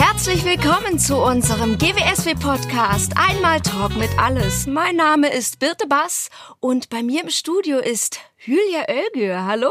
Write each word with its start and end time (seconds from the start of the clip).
Herzlich 0.00 0.46
willkommen 0.46 0.98
zu 0.98 1.18
unserem 1.18 1.76
GWSW-Podcast 1.76 3.12
Einmal 3.18 3.60
Talk 3.60 3.94
mit 3.96 4.08
Alles. 4.18 4.66
Mein 4.66 4.96
Name 4.96 5.30
ist 5.30 5.58
Birte 5.58 5.86
Bass 5.86 6.30
und 6.58 6.88
bei 6.88 7.02
mir 7.02 7.22
im 7.22 7.28
Studio 7.28 7.76
ist 7.76 8.18
Hülya 8.38 8.86
Ölgür. 8.88 9.44
Hallo. 9.44 9.68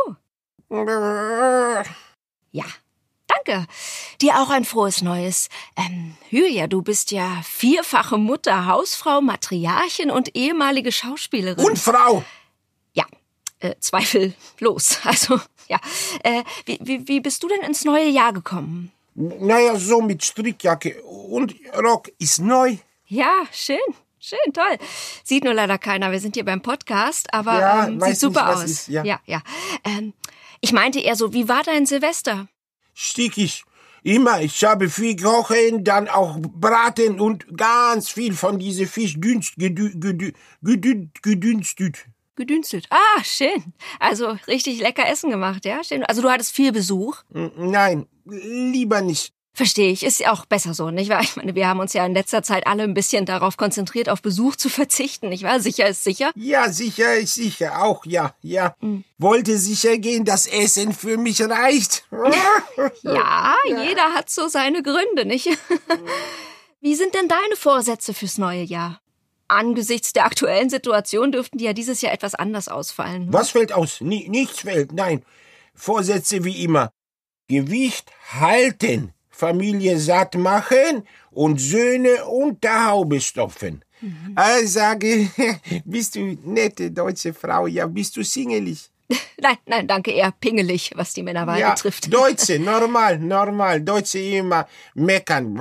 Ja, 2.51 2.65
danke. 3.25 3.65
Dir 4.21 4.39
auch 4.39 4.51
ein 4.51 4.65
frohes 4.65 5.01
Neues. 5.01 5.49
Ähm, 5.75 6.15
Hülya, 6.29 6.67
du 6.67 6.83
bist 6.83 7.09
ja 7.09 7.41
vierfache 7.43 8.19
Mutter, 8.19 8.67
Hausfrau, 8.67 9.21
Matriarchin 9.21 10.11
und 10.11 10.35
ehemalige 10.35 10.91
Schauspielerin. 10.91 11.65
Und 11.65 11.79
Frau! 11.79 12.23
Ja, 12.93 13.05
äh, 13.61 13.73
zweifellos. 13.79 14.99
Also, 15.05 15.41
ja. 15.67 15.79
Äh, 16.21 16.43
wie, 16.65 16.77
wie, 16.83 17.07
wie 17.07 17.19
bist 17.19 17.41
du 17.41 17.47
denn 17.47 17.61
ins 17.61 17.83
neue 17.83 18.09
Jahr 18.09 18.31
gekommen? 18.31 18.91
Naja, 19.21 19.75
so 19.75 20.01
mit 20.01 20.23
Strickjacke 20.23 21.01
und 21.03 21.53
Rock 21.75 22.09
ist 22.19 22.39
neu. 22.39 22.77
Ja, 23.05 23.43
schön. 23.51 23.77
Schön, 24.17 24.53
toll. 24.53 24.77
Sieht 25.25 25.43
nur 25.43 25.53
leider 25.53 25.77
keiner. 25.77 26.11
Wir 26.13 26.21
sind 26.21 26.35
hier 26.35 26.45
beim 26.45 26.61
Podcast, 26.61 27.33
aber 27.33 27.59
Ja, 27.59 27.87
ähm, 27.87 27.99
sieht 27.99 28.17
super 28.17 28.55
aus. 28.55 28.63
ist, 28.63 28.87
ja. 28.87 29.03
ja. 29.03 29.19
ja. 29.25 29.41
Ähm, 29.83 30.13
ich 30.61 30.71
meinte 30.71 30.99
eher 31.01 31.15
so, 31.17 31.33
wie 31.33 31.49
war 31.49 31.63
dein 31.63 31.85
Silvester? 31.85 32.47
Stickig. 32.93 33.65
Immer, 34.03 34.41
ich 34.41 34.63
habe 34.63 34.89
viel 34.89 35.17
kochen, 35.17 35.83
dann 35.83 36.07
auch 36.07 36.37
braten 36.39 37.19
und 37.19 37.57
ganz 37.57 38.09
viel 38.09 38.33
von 38.33 38.57
diese 38.57 38.87
Fischdünst 38.87 39.55
gedü, 39.57 39.99
gedü, 39.99 40.31
gedü, 40.61 41.09
gedünstet. 41.21 42.05
Gedünstet. 42.39 42.85
Ah, 42.89 43.23
schön. 43.23 43.73
Also 43.99 44.37
richtig 44.47 44.79
lecker 44.79 45.05
Essen 45.05 45.29
gemacht, 45.29 45.65
ja? 45.65 45.83
Schön. 45.83 46.03
Also 46.05 46.21
du 46.21 46.29
hattest 46.29 46.55
viel 46.55 46.71
Besuch. 46.71 47.17
Nein, 47.29 48.07
lieber 48.25 49.01
nicht. 49.01 49.33
Verstehe 49.51 49.91
ich. 49.91 50.03
Ist 50.03 50.21
ja 50.21 50.31
auch 50.31 50.45
besser 50.45 50.73
so, 50.73 50.89
nicht 50.89 51.09
wahr? 51.09 51.19
Ich 51.21 51.35
meine, 51.35 51.53
wir 51.53 51.67
haben 51.67 51.81
uns 51.81 51.91
ja 51.91 52.05
in 52.05 52.13
letzter 52.13 52.41
Zeit 52.41 52.65
alle 52.65 52.83
ein 52.83 52.93
bisschen 52.93 53.25
darauf 53.25 53.57
konzentriert, 53.57 54.07
auf 54.07 54.21
Besuch 54.21 54.55
zu 54.55 54.69
verzichten, 54.79 55.27
nicht 55.27 55.43
wahr? 55.43 55.59
Sicher 55.59 55.89
ist 55.89 56.05
sicher. 56.05 56.31
Ja, 56.35 56.71
sicher 56.71 57.17
ist 57.17 57.35
sicher, 57.35 57.83
auch 57.83 58.05
ja, 58.05 58.33
ja. 58.41 58.73
Wollte 59.17 59.57
sicher 59.57 59.97
gehen, 59.97 60.23
dass 60.23 60.47
Essen 60.47 60.93
für 60.93 61.17
mich 61.17 61.41
reicht. 61.41 62.05
Ja, 63.03 63.55
jeder 63.67 64.13
hat 64.13 64.29
so 64.29 64.47
seine 64.47 64.81
Gründe, 64.81 65.25
nicht? 65.25 65.49
Wie 66.79 66.95
sind 66.95 67.13
denn 67.13 67.27
deine 67.27 67.57
Vorsätze 67.57 68.13
fürs 68.13 68.37
neue 68.37 68.63
Jahr? 68.63 69.01
Angesichts 69.49 70.13
der 70.13 70.25
aktuellen 70.25 70.69
Situation 70.69 71.31
dürften 71.31 71.57
die 71.57 71.65
ja 71.65 71.73
dieses 71.73 72.01
Jahr 72.01 72.13
etwas 72.13 72.35
anders 72.35 72.67
ausfallen. 72.67 73.25
ne? 73.25 73.33
Was 73.33 73.49
fällt 73.49 73.73
aus? 73.73 73.99
Ni 74.01 74.27
nichts 74.29 74.61
fällt, 74.61 74.93
nein. 74.93 75.23
Vorsätze 75.73 76.43
wie 76.43 76.63
immer. 76.63 76.91
Gewicht 77.47 78.11
halten, 78.31 79.13
Familie 79.29 79.99
satt 79.99 80.35
machen 80.35 81.03
und 81.31 81.59
Söhne 81.59 82.25
unter 82.25 82.85
Haube 82.87 83.19
stopfen. 83.21 83.83
Also 84.35 84.67
sage, 84.67 85.29
bist 85.85 86.15
du 86.15 86.37
nette 86.43 86.91
deutsche 86.91 87.33
Frau, 87.33 87.67
ja, 87.67 87.85
bist 87.87 88.15
du 88.15 88.23
singelig? 88.23 88.89
Nein, 89.41 89.57
nein, 89.65 89.87
danke, 89.87 90.11
eher 90.11 90.31
pingelig, 90.31 90.91
was 90.95 91.13
die 91.13 91.23
Männerwahl 91.23 91.59
Ja, 91.59 91.71
betrifft. 91.71 92.13
Deutsche, 92.13 92.59
normal, 92.73 93.17
normal. 93.17 93.81
Deutsche 93.81 94.19
immer 94.19 94.67
meckern. 94.93 95.55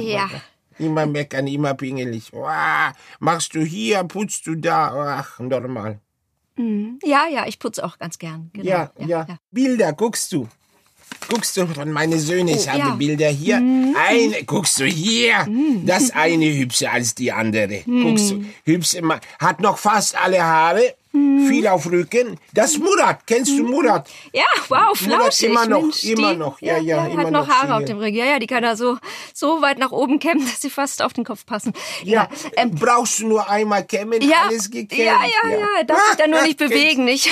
Ja. 0.00 0.30
Immer 0.78 1.06
meckern, 1.06 1.46
immer 1.46 1.74
pingelig. 1.74 2.32
Uah, 2.32 2.92
Machst 3.20 3.54
du 3.54 3.60
hier, 3.62 4.04
putzt 4.04 4.46
du 4.46 4.54
da. 4.54 5.18
Ach, 5.20 5.38
normal. 5.40 6.00
Ja, 7.04 7.26
ja, 7.30 7.46
ich 7.46 7.58
putze 7.58 7.84
auch 7.84 7.98
ganz 7.98 8.18
gern. 8.18 8.50
Genau. 8.52 8.66
Ja, 8.68 8.92
ja, 8.98 9.26
Bilder, 9.52 9.92
guckst 9.92 10.32
du. 10.32 10.48
Guckst 11.28 11.56
du 11.56 11.66
von 11.66 11.90
meine 11.92 12.18
Söhne, 12.18 12.52
ich 12.52 12.66
Oh, 12.66 12.68
habe 12.68 12.78
ja. 12.78 12.84
Mhm. 12.94 12.98
Bilder 12.98 13.28
hier. 13.28 13.56
Eine, 13.56 14.44
guckst 14.44 14.78
du 14.80 14.84
hier. 14.84 15.46
Das 15.84 16.10
eine 16.10 16.44
hübscher 16.46 16.92
als 16.92 17.14
die 17.14 17.32
andere. 17.32 17.82
Mhm. 17.86 18.02
Guckst 18.02 18.30
du, 18.30 18.44
hübsche, 18.64 19.02
hat 19.38 19.60
noch 19.60 19.78
fast 19.78 20.16
alle 20.16 20.42
Haare, 20.42 20.94
Mhm. 21.12 21.48
viel 21.48 21.66
auf 21.66 21.86
Rücken. 21.90 22.38
Das 22.52 22.76
Murat, 22.78 23.26
kennst 23.26 23.50
du 23.58 23.64
Murat? 23.66 24.08
Ja, 24.32 24.44
wow, 24.68 24.78
Murat 24.78 24.96
flauschig. 24.98 25.48
immer 25.48 25.66
noch, 25.66 25.80
Mensch, 25.82 26.04
immer 26.04 26.32
die, 26.32 26.36
noch. 26.38 26.60
Ja, 26.60 26.76
ja, 26.78 27.02
hat 27.04 27.12
immer 27.12 27.30
noch 27.30 27.46
noch 27.46 27.48
Haare 27.48 27.76
auf 27.76 27.84
dem 27.84 27.96
Rücken. 27.98 28.14
Ja, 28.14 28.26
ja, 28.26 28.38
die 28.38 28.46
kann 28.46 28.62
da 28.62 28.76
so, 28.76 28.98
so 29.32 29.62
weit 29.62 29.78
nach 29.78 29.90
oben 29.92 30.18
kämmen, 30.18 30.44
dass 30.46 30.60
sie 30.60 30.70
fast 30.70 31.00
auf 31.02 31.14
den 31.14 31.24
Kopf 31.24 31.46
passen. 31.46 31.72
Ja, 32.04 32.28
ähm, 32.56 32.74
brauchst 32.74 33.20
du 33.20 33.26
nur 33.28 33.48
einmal 33.48 33.84
kämmen, 33.84 34.20
ja, 34.20 34.42
alles 34.48 34.70
gekämmt. 34.70 35.00
ja, 35.00 35.18
ja, 35.50 35.58
ja, 35.78 35.84
darf 35.84 35.98
ich 36.10 36.16
dann 36.16 36.30
nur 36.30 36.42
nicht 36.42 36.58
bewegen, 36.58 37.04
nicht? 37.04 37.30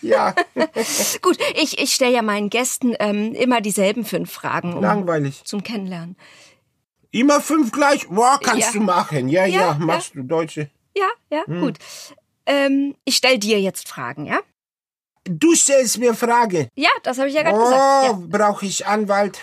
Ja, 0.00 0.32
Gut, 1.22 1.38
ich, 1.60 1.80
ich 1.80 1.92
stelle 1.92 2.12
ja 2.14 2.22
meinen 2.22 2.50
Gästen 2.50 2.94
ähm, 3.00 3.34
immer 3.34 3.60
dieselben 3.60 4.04
fünf 4.04 4.30
Fragen 4.30 4.74
um, 4.74 4.80
langweilig. 4.82 5.42
zum 5.44 5.64
Kennenlernen. 5.64 6.16
Immer 7.10 7.40
fünf 7.40 7.72
gleich? 7.72 8.06
Boah, 8.08 8.38
kannst 8.40 8.66
Ja. 8.66 8.72
du 8.74 8.80
machen. 8.80 9.28
Ja, 9.28 9.44
ja, 9.46 9.60
Ja, 9.60 9.76
machst 9.80 10.14
du, 10.14 10.22
Deutsche. 10.22 10.70
Ja, 10.96 11.08
ja, 11.30 11.44
Hm. 11.46 11.60
gut. 11.62 11.78
Ähm, 12.48 12.96
ich 13.04 13.16
stelle 13.16 13.38
dir 13.38 13.60
jetzt 13.60 13.88
Fragen, 13.88 14.26
ja? 14.26 14.40
Du 15.24 15.54
stellst 15.54 15.98
mir 15.98 16.14
Frage. 16.14 16.68
Ja, 16.74 16.88
das 17.02 17.18
habe 17.18 17.28
ich 17.28 17.34
ja 17.34 17.42
gerade 17.42 17.58
Oh, 17.58 17.62
gesagt. 17.62 18.04
Ja, 18.06 18.12
brauche 18.38 18.64
ich 18.66 18.86
Anwalt? 18.86 19.38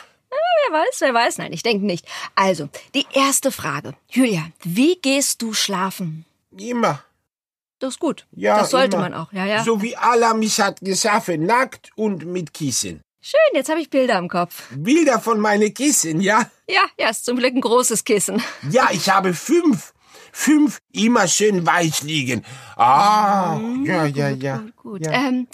wer 0.70 0.80
weiß, 0.80 1.02
wer 1.02 1.14
weiß. 1.14 1.38
Nein, 1.38 1.54
ich 1.54 1.64
denke 1.64 1.86
nicht. 1.86 2.08
Also, 2.34 2.70
die 2.96 3.06
erste 3.14 3.52
Frage. 3.52 3.94
Julia, 4.10 4.48
wie 4.64 4.96
gehst 4.96 5.42
du 5.42 5.54
schlafen? 5.54 6.26
Immer. 6.58 7.04
Das 7.80 7.96
ist 7.96 8.00
gut. 8.00 8.26
Ja, 8.32 8.58
das 8.60 8.72
sollte 8.72 8.96
immer. 8.98 9.10
man 9.10 9.14
auch, 9.14 9.32
ja, 9.34 9.46
ja. 9.46 9.64
So 9.64 9.82
wie 9.82 9.96
Allah 9.96 10.34
mich 10.34 10.60
hat 10.60 10.80
geschaffen, 10.82 11.46
nackt 11.46 11.92
und 11.96 12.26
mit 12.26 12.54
Kissen. 12.54 13.02
Schön, 13.22 13.40
jetzt 13.54 13.70
habe 13.70 13.80
ich 13.82 13.90
Bilder 13.90 14.18
im 14.18 14.30
Kopf. 14.30 14.64
Bilder 14.72 15.20
von 15.20 15.40
meinen 15.40 15.74
Kissen, 15.74 16.22
ja? 16.22 16.50
Ja, 16.68 16.84
ja, 16.98 17.10
ist 17.10 17.26
zum 17.26 17.38
Glück 17.38 17.54
ein 17.54 17.62
großes 17.62 18.04
Kissen. 18.04 18.42
Ja, 18.70 18.90
ich 18.92 19.10
habe 19.10 19.34
fünf. 19.34 19.94
Fünf 20.38 20.80
immer 20.92 21.30
schön 21.30 21.66
weich 21.66 22.02
liegen. 22.04 22.44
Ah, 22.76 23.58
ja, 23.86 24.06
ja, 24.06 24.30
ja. 24.30 24.58
Gut, 24.58 24.76
gut. 24.76 25.06
Ja. 25.06 25.14
Ähm, 25.14 25.48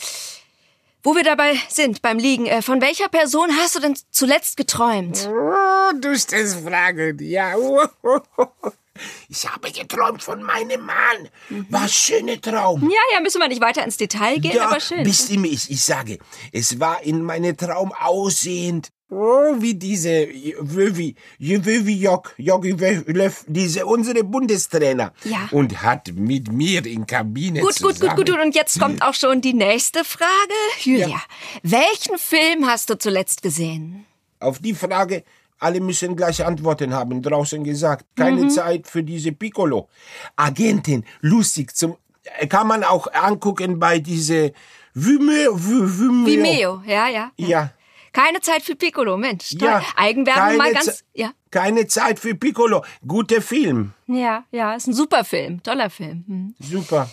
wo 1.03 1.15
wir 1.15 1.23
dabei 1.23 1.53
sind, 1.69 2.01
beim 2.01 2.17
Liegen, 2.17 2.47
äh, 2.47 2.63
von 2.63 2.81
welcher 2.81 3.07
Person 3.07 3.55
hast 3.57 3.75
du 3.75 3.79
denn 3.79 3.95
zuletzt 4.09 4.57
geträumt? 4.57 5.29
Oh, 5.31 5.91
du 6.01 6.17
stellst 6.17 6.61
Fragen, 6.67 7.19
ja. 7.21 7.53
Ich 9.29 9.47
habe 9.47 9.71
geträumt 9.71 10.21
von 10.23 10.41
meinem 10.43 10.81
Mann. 10.81 11.29
Was 11.69 11.93
schöner 11.93 12.41
Traum. 12.41 12.81
Ja, 12.89 12.99
ja, 13.13 13.19
müssen 13.21 13.39
wir 13.39 13.47
nicht 13.47 13.61
weiter 13.61 13.83
ins 13.83 13.97
Detail 13.97 14.39
gehen, 14.39 14.55
Ja, 14.55 14.67
aber 14.67 14.79
schön. 14.79 15.03
bestimme 15.03 15.47
ich. 15.47 15.69
Ich 15.71 15.83
sage, 15.83 16.17
es 16.51 16.79
war 16.79 17.01
in 17.03 17.23
meinem 17.23 17.55
Traum 17.55 17.93
aussehend. 17.93 18.89
Oh, 19.13 19.55
wie 19.59 19.73
diese 19.75 20.25
Wöwi, 20.61 21.15
Wöwi 21.37 21.95
Jok, 22.01 22.33
Jogi 22.37 22.71
Löw, 22.71 23.43
diese 23.45 23.85
unsere 23.85 24.23
Bundestrainer. 24.23 25.11
Ja. 25.25 25.49
Und 25.51 25.81
hat 25.83 26.13
mit 26.15 26.49
mir 26.49 26.85
in 26.85 27.05
Kabine 27.05 27.59
Gut, 27.59 27.75
gut, 27.75 27.81
gut, 27.81 27.95
zusammen. 27.97 28.15
gut. 28.15 28.29
Und 28.29 28.55
jetzt 28.55 28.79
kommt 28.79 29.01
auch 29.01 29.13
schon 29.13 29.41
die 29.41 29.53
nächste 29.53 30.05
Frage. 30.05 30.53
Julia, 30.79 31.07
Ja. 31.09 31.21
welchen 31.61 32.17
Film 32.17 32.65
hast 32.67 32.89
du 32.89 32.97
zuletzt 32.97 33.41
gesehen? 33.41 34.05
Auf 34.39 34.59
die 34.59 34.73
Frage, 34.73 35.25
alle 35.59 35.81
müssen 35.81 36.15
gleiche 36.15 36.45
Antworten 36.47 36.93
haben, 36.93 37.21
draußen 37.21 37.65
gesagt. 37.65 38.05
Mhm. 38.17 38.21
Keine 38.23 38.47
Zeit 38.47 38.87
für 38.87 39.03
diese 39.03 39.33
Piccolo. 39.33 39.89
Agentin, 40.37 41.03
lustig, 41.19 41.75
zum, 41.75 41.97
kann 42.47 42.65
man 42.65 42.85
auch 42.85 43.07
angucken 43.13 43.77
bei 43.77 43.99
diese 43.99 44.53
Vimeo, 44.93 45.53
Vimeo. 45.57 46.25
Vimeo, 46.25 46.81
ja, 46.87 47.09
ja. 47.09 47.31
Ja. 47.35 47.71
Keine 48.13 48.41
Zeit 48.41 48.63
für 48.63 48.75
Piccolo, 48.75 49.15
Mensch. 49.17 49.49
Toll. 49.57 49.67
Ja, 49.69 49.83
Eigenwerbung 49.95 50.57
mal 50.57 50.73
ganz. 50.73 50.85
Ze- 50.97 51.03
Ja. 51.13 51.31
Keine 51.49 51.87
Zeit 51.87 52.19
für 52.19 52.35
Piccolo. 52.35 52.83
Guter 53.07 53.41
Film. 53.41 53.93
Ja, 54.07 54.43
ja, 54.51 54.73
ist 54.75 54.87
ein 54.87 54.93
super 54.93 55.23
Film. 55.23 55.61
Toller 55.63 55.89
Film. 55.89 56.23
Hm. 56.27 56.55
Super. 56.59 57.09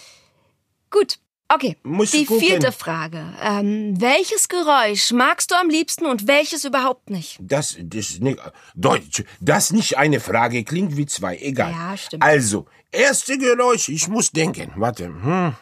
Gut. 0.90 1.18
Okay. 1.50 1.76
Musst 1.82 2.12
du 2.12 2.18
die 2.18 2.24
gucken. 2.26 2.46
vierte 2.46 2.72
Frage. 2.72 3.24
Ähm, 3.42 3.94
welches 3.98 4.48
Geräusch 4.48 5.12
magst 5.12 5.50
du 5.50 5.54
am 5.54 5.70
liebsten 5.70 6.04
und 6.04 6.26
welches 6.28 6.64
überhaupt 6.64 7.08
nicht? 7.08 7.38
Das, 7.40 7.74
das, 7.80 8.18
nicht, 8.20 8.38
Deutsch, 8.74 9.24
das 9.40 9.72
nicht 9.72 9.96
eine 9.96 10.20
Frage 10.20 10.62
klingt 10.64 10.96
wie 10.98 11.06
zwei, 11.06 11.38
egal. 11.38 11.72
Ja, 11.72 11.96
stimmt. 11.96 12.22
Also, 12.22 12.66
erste 12.90 13.38
Geräusch, 13.38 13.88
ich 13.88 14.08
muss 14.08 14.30
denken, 14.30 14.72
warte. 14.76 15.06
Hm. 15.06 15.54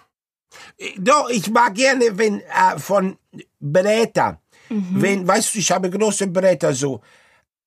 Doch, 0.99 1.29
ich 1.31 1.49
mag 1.51 1.75
gerne, 1.77 2.19
wenn 2.19 2.41
äh, 2.41 2.79
von 2.79 3.17
Bretter, 3.61 4.41
Mhm. 4.69 5.03
wenn, 5.03 5.29
weißt 5.29 5.55
du, 5.55 5.59
ich 5.59 5.71
habe 5.71 5.91
große 5.91 6.27
Bretter, 6.29 6.73
so 6.75 7.01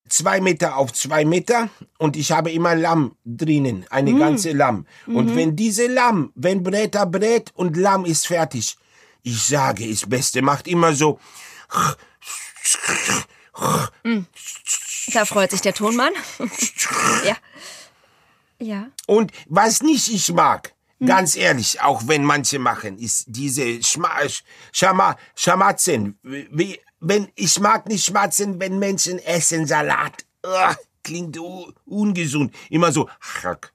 zwei 0.07 0.41
Meter 0.41 0.75
auf 0.77 0.91
zwei 0.93 1.23
Meter 1.25 1.69
und 1.99 2.15
ich 2.17 2.31
habe 2.31 2.51
immer 2.51 2.75
Lamm 2.75 3.15
drinnen, 3.25 3.85
eine 3.89 4.11
Mhm. 4.11 4.19
ganze 4.19 4.51
Lamm. 4.53 4.85
Und 5.05 5.35
wenn 5.35 5.55
diese 5.55 5.87
Lamm, 5.87 6.31
wenn 6.35 6.63
Bretter 6.63 7.05
brät 7.05 7.51
und 7.55 7.77
Lamm 7.77 8.05
ist 8.05 8.27
fertig, 8.27 8.75
ich 9.21 9.41
sage, 9.43 9.87
das 9.87 10.07
Beste 10.09 10.41
macht 10.41 10.67
immer 10.67 10.93
so, 10.93 11.19
Da 15.13 15.25
freut 15.25 15.51
sich 15.51 15.61
der 15.61 15.73
Tonmann. 15.73 16.13
ja. 17.25 17.35
Ja. 18.59 18.87
Und 19.07 19.31
was 19.47 19.81
nicht 19.81 20.07
ich 20.07 20.31
mag, 20.33 20.73
Hm. 20.99 21.07
ganz 21.07 21.35
ehrlich, 21.37 21.79
auch 21.81 22.03
wenn 22.07 22.25
manche 22.25 22.59
machen, 22.59 22.97
ist 22.97 23.23
diese 23.27 23.81
Schma 23.81 24.09
Schama 24.73 25.15
Schmatzen. 25.33 26.19
Wie, 26.23 26.77
wenn, 26.99 27.29
ich 27.35 27.59
mag 27.59 27.87
nicht 27.87 28.05
schmatzen, 28.05 28.59
wenn 28.59 28.79
Menschen 28.79 29.19
essen 29.19 29.65
Salat. 29.65 30.25
Ah, 30.43 30.75
klingt 31.03 31.37
ungesund. 31.85 32.53
Immer 32.69 32.91
so, 32.91 33.09
hack, 33.43 33.73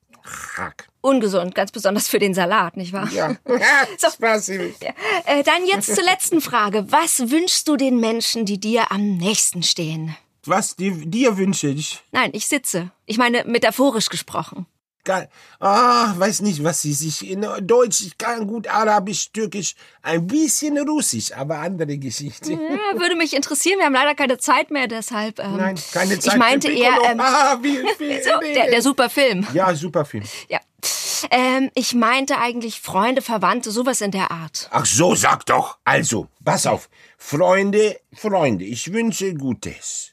hack. 0.56 0.88
Ungesund, 1.00 1.54
ganz 1.54 1.70
besonders 1.70 2.08
für 2.08 2.18
den 2.18 2.32
Salat, 2.32 2.76
nicht 2.78 2.92
wahr? 2.92 3.08
Ja, 3.12 3.36
So. 3.98 4.10
Spaß. 4.10 4.48
Ja. 4.48 4.94
Äh, 5.26 5.42
dann 5.42 5.66
jetzt 5.66 5.94
zur 5.94 6.04
letzten 6.04 6.40
Frage. 6.40 6.90
Was 6.90 7.30
wünschst 7.30 7.68
du 7.68 7.76
den 7.76 8.00
Menschen, 8.00 8.46
die 8.46 8.58
dir 8.58 8.90
am 8.90 9.16
nächsten 9.18 9.62
stehen? 9.62 10.16
Was 10.46 10.76
dir, 10.76 10.92
dir 10.92 11.36
wünsche 11.36 11.68
ich? 11.68 12.02
Nein, 12.12 12.30
ich 12.32 12.46
sitze. 12.46 12.90
Ich 13.06 13.18
meine, 13.18 13.44
metaphorisch 13.44 14.08
gesprochen. 14.08 14.66
Geil. 15.04 15.28
Ah, 15.60 16.14
weiß 16.16 16.40
nicht, 16.40 16.64
was 16.64 16.80
sie 16.80 16.94
sich 16.94 17.30
in 17.30 17.46
Deutsch, 17.60 18.00
ich 18.00 18.16
kann 18.16 18.46
gut 18.46 18.66
Arabisch, 18.66 19.30
Türkisch, 19.32 19.74
ein 20.02 20.26
bisschen 20.26 20.78
Russisch, 20.78 21.30
aber 21.32 21.58
andere 21.58 21.98
Geschichte. 21.98 22.52
Ja, 22.52 22.98
würde 22.98 23.14
mich 23.14 23.34
interessieren. 23.36 23.78
Wir 23.78 23.86
haben 23.86 23.92
leider 23.92 24.14
keine 24.14 24.38
Zeit 24.38 24.70
mehr, 24.70 24.86
deshalb. 24.86 25.40
Ähm, 25.40 25.56
Nein, 25.58 25.78
keine 25.92 26.18
Zeit. 26.18 26.32
Ich 26.32 26.38
meinte 26.38 26.70
eher. 26.70 26.94
Ähm, 27.04 27.20
ah, 27.20 27.58
wie, 27.60 27.78
wie, 27.98 28.22
so, 28.22 28.40
der, 28.40 28.70
der 28.70 28.82
super 28.82 29.10
Film. 29.10 29.46
Ja, 29.52 29.74
super 29.74 30.06
Film. 30.06 30.24
Ja. 30.48 30.60
Ähm, 31.30 31.70
ich 31.74 31.94
meinte 31.94 32.38
eigentlich 32.38 32.80
Freunde, 32.80 33.20
Verwandte, 33.20 33.70
sowas 33.70 34.00
in 34.00 34.10
der 34.10 34.30
Art. 34.30 34.68
Ach 34.70 34.86
so, 34.86 35.14
sag 35.14 35.44
doch. 35.46 35.78
Also, 35.84 36.28
pass 36.44 36.66
auf. 36.66 36.88
Freunde, 37.18 38.00
Freunde, 38.14 38.64
ich 38.64 38.92
wünsche 38.92 39.34
Gutes. 39.34 40.12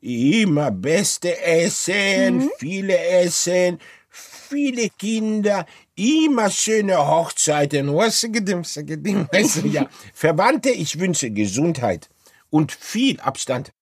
Immer 0.00 0.70
beste 0.70 1.40
Essen, 1.40 2.48
viele 2.58 2.96
Essen, 2.96 3.80
viele 4.08 4.88
Kinder, 4.90 5.66
immer 5.94 6.50
schöne 6.50 6.98
Hochzeiten. 6.98 7.88
Ja. 9.72 9.88
Verwandte, 10.14 10.70
ich 10.70 10.98
wünsche 10.98 11.30
Gesundheit 11.30 12.08
und 12.50 12.72
viel 12.72 13.20
Abstand. 13.20 13.72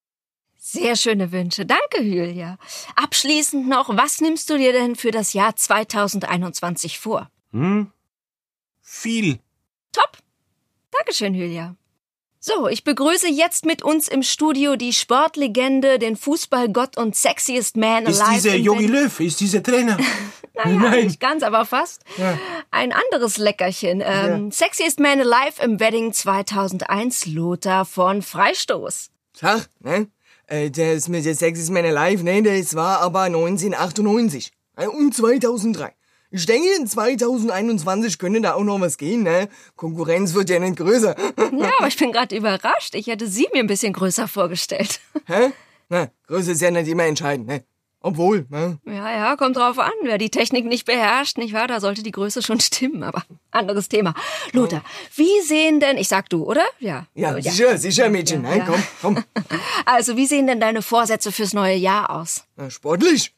Sehr 0.59 0.97
schöne 0.97 1.31
Wünsche. 1.31 1.65
Danke, 1.65 2.03
Julia. 2.03 2.59
Abschließend 2.97 3.69
noch, 3.69 3.89
was 3.97 4.21
nimmst 4.21 4.51
du 4.51 4.59
dir 4.59 4.73
denn 4.73 4.97
für 4.97 5.13
das 5.13 5.33
Jahr 5.33 5.55
2021 5.55 6.99
vor? 6.99 7.31
Viel. 8.83 9.39
Top. 9.93 10.19
Dankeschön, 10.91 11.35
Julia. 11.35 11.77
So, 12.49 12.69
ich 12.69 12.85
begrüße 12.85 13.27
jetzt 13.27 13.67
mit 13.67 13.83
uns 13.83 14.07
im 14.07 14.23
Studio 14.23 14.77
die 14.77 14.93
Sportlegende, 14.93 15.99
den 15.99 16.15
Fußballgott 16.15 16.97
und 16.97 17.17
sexiest 17.17 17.77
Man 17.77 18.07
Ist 18.07 18.21
alive. 18.21 18.35
dieser 18.37 18.55
in 18.55 18.63
Jogi. 18.63 18.87
Löw, 18.87 19.19
ist 19.21 19.41
dieser 19.41 19.63
Trainer? 19.63 19.99
Naja, 20.65 21.05
nicht 21.05 21.21
ganz, 21.21 21.43
aber 21.43 21.67
fast. 21.67 22.01
Ein 22.71 22.91
anderes 22.93 23.37
Leckerchen. 23.37 24.03
Ähm, 24.03 24.51
Sexiest 24.51 25.01
Man 25.01 25.21
Alive 25.21 25.63
im 25.63 25.79
Wedding 25.81 26.15
2001, 26.15 27.27
Lothar 27.27 27.85
von 27.85 28.23
Freistoß. 28.23 29.11
Tag, 29.39 29.69
ne? 29.81 30.09
Äh, 30.47 30.71
das 30.71 31.09
mit 31.09 31.27
der 31.27 31.35
Sex 31.35 31.59
ist 31.59 31.69
meine 31.69 31.91
Life, 31.91 32.25
ne? 32.25 32.43
Das 32.43 32.75
war 32.75 33.01
aber 33.01 33.23
1998. 33.25 34.51
äh, 34.79 34.87
Und 34.87 35.15
2003. 35.15 35.93
Ich 36.37 36.45
denke, 36.45 36.69
in 36.79 36.87
2021 36.87 38.19
könnte 38.19 38.43
da 38.43 38.53
auch 38.55 38.63
noch 38.63 38.79
was 38.81 38.99
gehen, 38.99 39.23
ne? 39.23 39.49
Konkurrenz 39.75 40.35
wird 40.35 40.51
ja 40.51 40.59
nicht 40.59 40.77
größer. 40.77 41.17
Ja, 41.59 41.71
aber 41.79 41.89
ich 41.89 41.97
bin 41.97 42.13
gerade 42.13 42.37
überrascht. 42.37 42.95
Ich 42.95 43.07
hätte 43.07 43.27
sie 43.27 43.49
mir 43.55 43.61
ein 43.61 43.67
bisschen 43.67 43.93
größer 43.95 44.29
vorgestellt. 44.29 45.01
Hä? 45.27 45.53
Na, 45.89 46.09
Größe 46.27 46.53
ist 46.53 46.61
ja 46.61 46.71
nicht 46.71 46.89
immer 46.89 47.05
entscheidend, 47.05 47.47
ne? 47.47 47.65
Obwohl, 48.01 48.45
ne? 48.51 48.79
Ja, 48.85 49.11
ja, 49.17 49.37
kommt 49.37 49.57
drauf 49.57 49.79
an. 49.79 49.93
Wer 50.03 50.19
die 50.19 50.29
Technik 50.31 50.67
nicht 50.67 50.85
beherrscht, 50.85 51.39
nicht 51.39 51.55
wahr? 51.55 51.67
Da 51.67 51.81
sollte 51.81 52.03
die 52.03 52.11
Größe 52.13 52.43
schon 52.43 52.61
stimmen, 52.61 53.03
aber 53.03 53.23
anderes 53.51 53.89
Thema. 53.89 54.15
Lothar, 54.53 54.83
wie 55.15 55.41
sehen 55.43 55.81
denn, 55.81 55.97
ich 55.97 56.09
sag 56.09 56.29
du, 56.29 56.45
oder? 56.45 56.65
Ja. 56.79 57.07
Ja, 57.15 57.35
Oh, 57.35 57.41
sicher, 57.41 57.79
sicher, 57.79 58.11
Mädchen, 58.11 58.45
Ja, 58.45 58.51
ne? 58.51 58.59
ja. 58.59 58.65
Komm, 58.67 58.83
komm. 59.01 59.25
Also, 59.87 60.17
wie 60.17 60.27
sehen 60.27 60.47
denn 60.47 60.61
deine 60.61 60.83
Vorsätze 60.83 61.33
fürs 61.33 61.55
neue 61.55 61.77
Jahr 61.77 62.11
aus? 62.11 62.45
Na, 62.57 62.69
sportlich. 62.69 63.33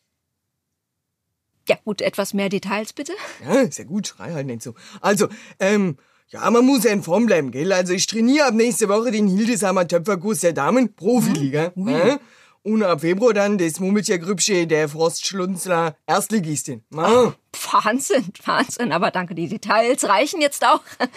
Ja, 1.69 1.77
gut, 1.85 2.01
etwas 2.01 2.33
mehr 2.33 2.49
Details 2.49 2.95
bitte. 2.95 3.13
Ja, 3.45 3.61
ist 3.61 3.79
ja 3.79 3.85
gut, 3.85 4.07
schrei 4.07 4.33
halt 4.33 4.47
nicht 4.47 4.63
so. 4.63 4.75
Also, 5.03 5.29
ähm, 5.61 5.99
ja, 6.29 6.51
man 6.51 6.65
muss 6.65 6.85
ja 6.85 6.93
in 6.93 7.03
Form 7.03 7.27
bleiben, 7.27 7.51
gell? 7.51 7.73
Also 7.73 7.93
ich 7.93 8.07
trainiere 8.07 8.47
ab 8.47 8.55
nächste 8.55 8.89
Woche 8.89 9.11
den 9.11 9.29
Hildesheimer 9.29 9.87
Töpferkurs 9.87 10.41
der 10.41 10.53
Damen, 10.53 10.95
Profiliga. 10.95 11.73
Ne? 11.75 12.21
Und 12.63 12.83
ab 12.83 13.01
Februar 13.01 13.33
dann 13.33 13.57
das 13.57 13.81
Murmeltiergrübsche 13.81 14.67
der 14.67 14.89
Frostschlunzler 14.89 15.97
Erstligistin. 16.07 16.85
Ah. 16.95 17.33
Wahnsinn, 17.71 18.27
Wahnsinn. 18.45 18.93
Aber 18.93 19.11
danke, 19.11 19.35
die 19.35 19.49
Details 19.49 20.05
reichen 20.05 20.41
jetzt 20.41 20.65
auch. 20.65 20.81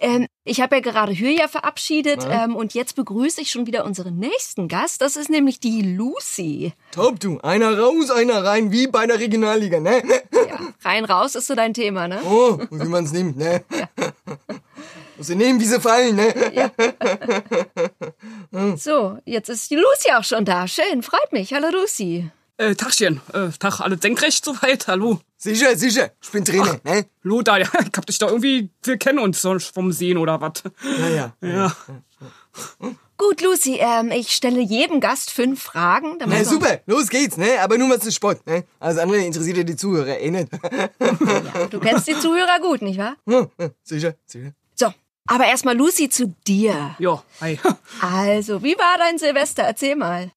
Ähm, 0.00 0.26
ich 0.48 0.60
habe 0.60 0.76
ja 0.76 0.80
gerade 0.80 1.12
Hylia 1.12 1.48
verabschiedet 1.48 2.26
ähm, 2.28 2.56
und 2.56 2.74
jetzt 2.74 2.96
begrüße 2.96 3.40
ich 3.40 3.50
schon 3.50 3.66
wieder 3.66 3.84
unseren 3.84 4.18
nächsten 4.18 4.68
Gast. 4.68 5.00
Das 5.00 5.16
ist 5.16 5.30
nämlich 5.30 5.60
die 5.60 5.82
Lucy. 5.82 6.72
Top, 6.92 7.20
du. 7.20 7.38
Einer 7.40 7.78
raus, 7.78 8.10
einer 8.10 8.42
rein, 8.44 8.72
wie 8.72 8.86
bei 8.86 9.06
der 9.06 9.18
Regionalliga, 9.18 9.80
ne? 9.80 10.02
Ja, 10.32 10.58
rein 10.84 11.04
raus 11.04 11.34
ist 11.34 11.46
so 11.46 11.54
dein 11.54 11.74
Thema, 11.74 12.08
ne? 12.08 12.20
Oh, 12.24 12.58
wie 12.70 12.88
man's 12.88 13.12
nimmt, 13.12 13.36
ne? 13.36 13.62
Muss 15.16 15.26
sie 15.26 15.36
nehmen, 15.36 15.60
wie 15.60 15.66
sie 15.66 15.80
fallen, 15.80 16.16
ne? 16.16 16.72
So, 18.76 19.18
jetzt 19.24 19.48
ist 19.48 19.70
die 19.70 19.76
Lucy 19.76 20.12
auch 20.16 20.24
schon 20.24 20.44
da. 20.44 20.66
Schön, 20.66 21.02
freut 21.02 21.32
mich. 21.32 21.52
Hallo 21.52 21.68
Lucy. 21.70 22.30
Äh, 22.56 22.74
Tagchen, 22.74 23.20
äh, 23.32 23.50
Tag, 23.58 23.80
alles 23.80 24.00
senkrecht 24.00 24.44
soweit, 24.44 24.88
hallo. 24.88 25.20
Sicher, 25.40 25.76
sicher. 25.76 26.10
Ich 26.20 26.30
bin 26.30 26.44
Trainer, 26.44 26.80
ne? 26.82 27.06
Lothar, 27.22 27.58
ja, 27.60 27.66
ich 27.66 27.96
hab 27.96 28.04
dich 28.06 28.18
doch 28.18 28.28
irgendwie, 28.28 28.70
wir 28.82 28.96
kennen 28.98 29.20
uns 29.20 29.40
sonst 29.40 29.72
vom 29.72 29.92
Sehen 29.92 30.18
oder 30.18 30.40
was. 30.40 30.64
Ja, 30.82 31.08
ja. 31.08 31.32
Ja. 31.40 31.76
Gut, 33.16 33.40
Lucy, 33.40 33.78
ähm, 33.80 34.10
ich 34.10 34.32
stelle 34.32 34.60
jedem 34.60 35.00
Gast 35.00 35.30
fünf 35.30 35.62
Fragen. 35.62 36.18
Na, 36.26 36.44
super, 36.44 36.80
los 36.86 37.08
geht's, 37.08 37.36
ne? 37.36 37.60
Aber 37.60 37.78
nur 37.78 37.88
was 37.90 38.00
zu 38.00 38.10
Sport, 38.10 38.44
ne? 38.46 38.64
Alles 38.80 38.98
andere 38.98 39.18
interessiert 39.18 39.56
ja 39.58 39.62
die 39.62 39.76
Zuhörer 39.76 40.18
eh 40.18 40.30
nicht. 40.30 40.48
Du 41.70 41.78
kennst 41.78 42.08
die 42.08 42.18
Zuhörer 42.18 42.58
gut, 42.60 42.82
nicht 42.82 42.98
wahr? 42.98 43.16
sicher, 43.82 44.14
sicher. 44.26 44.52
So, 44.74 44.92
aber 45.26 45.46
erstmal 45.46 45.76
Lucy 45.76 46.08
zu 46.08 46.34
dir. 46.46 46.96
Ja, 46.98 47.22
hi. 47.40 47.58
Also, 48.00 48.62
wie 48.62 48.76
war 48.76 48.96
dein 48.98 49.18
Silvester? 49.18 49.62
Erzähl 49.64 49.94
mal. 49.94 50.30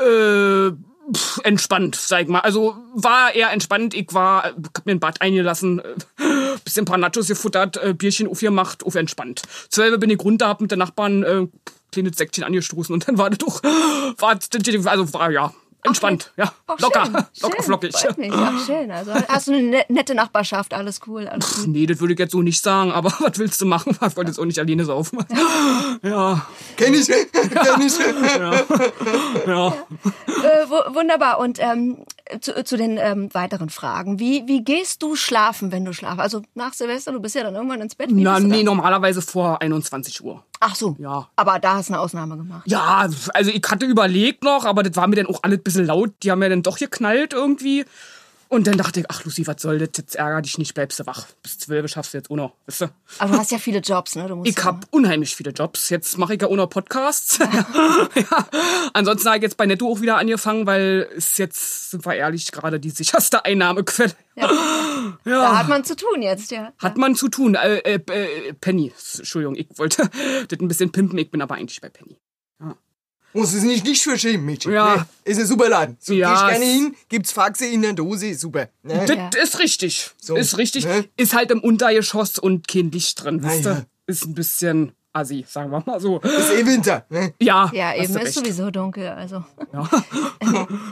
Äh, 0.00 0.72
entspannt, 1.42 1.96
sag 1.96 2.22
ich 2.22 2.28
mal. 2.28 2.40
Also 2.40 2.76
war 2.94 3.34
eher 3.34 3.50
entspannt. 3.50 3.94
Ich 3.94 4.12
war, 4.12 4.44
hab 4.44 4.86
mir 4.86 4.92
ein 4.92 5.00
Bad 5.00 5.20
eingelassen, 5.20 5.80
äh, 5.80 5.94
bisschen 6.64 6.84
paar 6.84 6.98
Nachos 6.98 7.28
gefuttert, 7.28 7.76
äh, 7.76 7.94
Bierchen 7.94 8.28
aufgemacht, 8.28 8.84
auf 8.84 8.94
entspannt. 8.94 9.42
Zwölf 9.68 9.98
bin 10.00 10.10
ich 10.10 10.20
runter, 10.20 10.48
hab 10.48 10.60
mit 10.60 10.70
den 10.70 10.78
Nachbarn 10.78 11.22
äh, 11.22 11.46
kleines 11.92 12.16
Säckchen 12.16 12.44
angestoßen 12.44 12.92
und 12.92 13.08
dann 13.08 13.18
war 13.18 13.30
das 13.30 13.38
doch, 13.38 13.62
war, 13.62 14.38
also 14.90 15.12
war 15.14 15.30
ja 15.30 15.52
entspannt, 15.84 16.32
ja, 16.36 16.52
Ach, 16.66 16.78
locker, 16.80 17.04
schön, 17.04 17.12
locker 17.14 17.28
schön, 17.56 17.64
flockig. 17.64 17.96
Freut 17.96 18.18
mich. 18.18 18.32
Ach, 18.34 18.66
schön. 18.66 18.90
Also 18.90 19.12
hast 19.14 19.46
du 19.48 19.52
eine 19.52 19.62
ne- 19.62 19.84
nette 19.88 20.14
Nachbarschaft, 20.14 20.74
alles 20.74 21.00
cool, 21.06 21.28
alles 21.28 21.56
gut. 21.56 21.68
Nee, 21.68 21.86
das 21.86 22.00
würde 22.00 22.14
ich 22.14 22.18
jetzt 22.18 22.32
so 22.32 22.42
nicht 22.42 22.62
sagen, 22.62 22.90
aber 22.92 23.10
was 23.20 23.38
willst 23.38 23.60
du 23.60 23.66
machen? 23.66 23.96
Ich 24.06 24.16
wollte 24.16 24.30
jetzt 24.30 24.38
auch 24.38 24.44
nicht 24.44 24.58
alleine 24.58 24.84
saufen. 24.84 25.18
Ja, 26.02 26.46
Kenn 26.76 26.94
ich, 26.94 27.06
kenn 27.06 27.28
ich. 27.86 27.98
ja. 29.46 29.68
Äh, 29.68 30.68
wu- 30.68 30.94
wunderbar. 30.94 31.38
Und 31.38 31.58
ähm, 31.60 31.98
zu, 32.40 32.64
zu 32.64 32.76
den 32.76 32.98
ähm, 32.98 33.32
weiteren 33.32 33.70
Fragen. 33.70 34.18
Wie, 34.18 34.44
wie 34.46 34.64
gehst 34.64 35.02
du 35.02 35.16
schlafen, 35.16 35.72
wenn 35.72 35.84
du 35.84 35.92
schlafst? 35.92 36.20
Also 36.20 36.42
nach 36.54 36.72
Silvester, 36.72 37.12
du 37.12 37.20
bist 37.20 37.34
ja 37.34 37.42
dann 37.42 37.54
irgendwann 37.54 37.80
ins 37.80 37.94
Bett. 37.94 38.10
Wie 38.10 38.22
Na, 38.22 38.40
nee, 38.40 38.62
normalerweise 38.62 39.22
vor 39.22 39.60
21 39.60 40.24
Uhr. 40.24 40.42
Ach 40.60 40.74
so. 40.74 40.96
Ja. 40.98 41.28
Aber 41.36 41.58
da 41.58 41.74
hast 41.74 41.88
du 41.88 41.94
eine 41.94 42.00
Ausnahme 42.00 42.36
gemacht. 42.36 42.62
Ja, 42.66 43.08
also 43.34 43.50
ich 43.50 43.62
hatte 43.68 43.86
überlegt 43.86 44.44
noch, 44.44 44.64
aber 44.64 44.82
das 44.82 44.96
war 44.96 45.06
mir 45.06 45.16
dann 45.16 45.26
auch 45.26 45.42
alles 45.42 45.58
ein 45.58 45.62
bisschen 45.62 45.86
laut. 45.86 46.12
Die 46.22 46.30
haben 46.30 46.38
mir 46.38 46.48
dann 46.48 46.62
doch 46.62 46.78
geknallt 46.78 47.32
irgendwie. 47.32 47.84
Und 48.48 48.66
dann 48.66 48.76
dachte 48.76 49.00
ich, 49.00 49.06
ach 49.10 49.24
Lucy, 49.24 49.46
was 49.46 49.60
soll 49.62 49.78
das? 49.78 49.90
Jetzt 49.96 50.14
ärger 50.16 50.42
dich 50.42 50.58
nicht, 50.58 50.74
bleibst 50.74 51.00
du 51.00 51.06
wach. 51.06 51.26
Bis 51.42 51.58
zwölf 51.58 51.90
schaffst 51.90 52.14
du 52.14 52.18
jetzt 52.18 52.30
noch, 52.30 52.54
weißt 52.66 52.82
du? 52.82 52.86
Aber 53.18 53.32
du 53.32 53.38
hast 53.38 53.50
ja 53.50 53.58
viele 53.58 53.78
Jobs, 53.78 54.14
ne? 54.16 54.26
Du 54.28 54.36
musst 54.36 54.48
Ich 54.50 54.56
ja- 54.56 54.64
hab 54.64 54.86
unheimlich 54.90 55.34
viele 55.34 55.50
Jobs. 55.50 55.88
Jetzt 55.90 56.18
mache 56.18 56.34
ich 56.34 56.42
ja 56.42 56.48
noch 56.48 56.68
Podcasts. 56.68 57.38
ja. 57.38 58.48
Ansonsten 58.92 59.28
habe 59.28 59.38
ich 59.38 59.42
jetzt 59.42 59.56
bei 59.56 59.66
Netto 59.66 59.88
auch 59.90 60.00
wieder 60.00 60.16
angefangen, 60.18 60.66
weil 60.66 61.08
es 61.16 61.38
jetzt, 61.38 61.90
sind 61.90 62.04
wir 62.06 62.14
ehrlich, 62.14 62.50
gerade 62.52 62.78
die 62.80 62.90
sicherste 62.90 63.44
Einnahmequelle. 63.44 64.12
Da 65.24 65.58
hat 65.58 65.68
man 65.68 65.84
zu 65.84 65.94
tun 65.96 66.22
jetzt, 66.22 66.50
ja. 66.50 66.72
Hat 66.78 66.96
man 66.96 67.14
zu 67.14 67.28
tun. 67.28 67.54
Äh, 67.54 67.76
äh, 67.78 68.00
äh, 68.10 68.52
Penny. 68.54 68.92
Entschuldigung, 69.16 69.54
ich 69.54 69.68
wollte 69.76 70.10
das 70.48 70.58
ein 70.58 70.68
bisschen 70.68 70.90
pimpen. 70.92 71.18
Ich 71.18 71.30
bin 71.30 71.40
aber 71.42 71.54
eigentlich 71.54 71.80
bei 71.80 71.88
Penny. 71.88 72.18
Muss 73.34 73.52
es 73.52 73.62
nicht, 73.64 73.84
nicht 73.84 74.02
für 74.02 74.16
schämen, 74.16 74.46
Mädchen. 74.46 74.72
Ja. 74.72 74.96
Ne? 74.96 75.06
Ist 75.24 75.40
ein 75.40 75.46
super 75.46 75.68
Laden. 75.68 75.96
So, 76.00 76.14
Ja, 76.14 76.28
geh 76.28 76.34
ich 76.34 76.50
gerne 76.52 76.64
es- 76.64 76.70
hin, 76.72 76.96
gibt's 77.08 77.32
Faxe 77.32 77.66
in 77.66 77.82
der 77.82 77.92
Dose, 77.92 78.34
super. 78.34 78.68
Ne? 78.82 79.04
Das 79.06 79.16
Ja. 79.16 79.42
ist 79.42 79.58
richtig. 79.58 80.10
So, 80.20 80.36
ist 80.36 80.56
richtig. 80.56 80.84
ne? 80.86 81.04
Ist 81.16 81.34
halt 81.34 81.50
im 81.50 81.60
Untergeschoss 81.60 82.38
und 82.38 82.68
kein 82.68 82.90
Licht 82.92 83.22
drin, 83.22 83.42
wisst 83.42 83.64
ja. 83.64 83.72
ihr? 83.78 83.86
Ist 84.06 84.24
ein 84.24 84.34
bisschen 84.34 84.92
assi, 85.14 85.44
sagen 85.48 85.70
wir 85.70 85.82
mal 85.86 86.00
so. 86.00 86.18
Ist 86.20 86.52
eh 86.52 86.66
Winter, 86.66 87.04
ne? 87.08 87.32
Ja, 87.40 87.70
Ja, 87.72 87.94
eben 87.94 88.04
ist 88.04 88.16
recht. 88.16 88.32
sowieso 88.34 88.70
dunkel, 88.70 89.08
also. 89.08 89.44
Ja. 89.72 89.88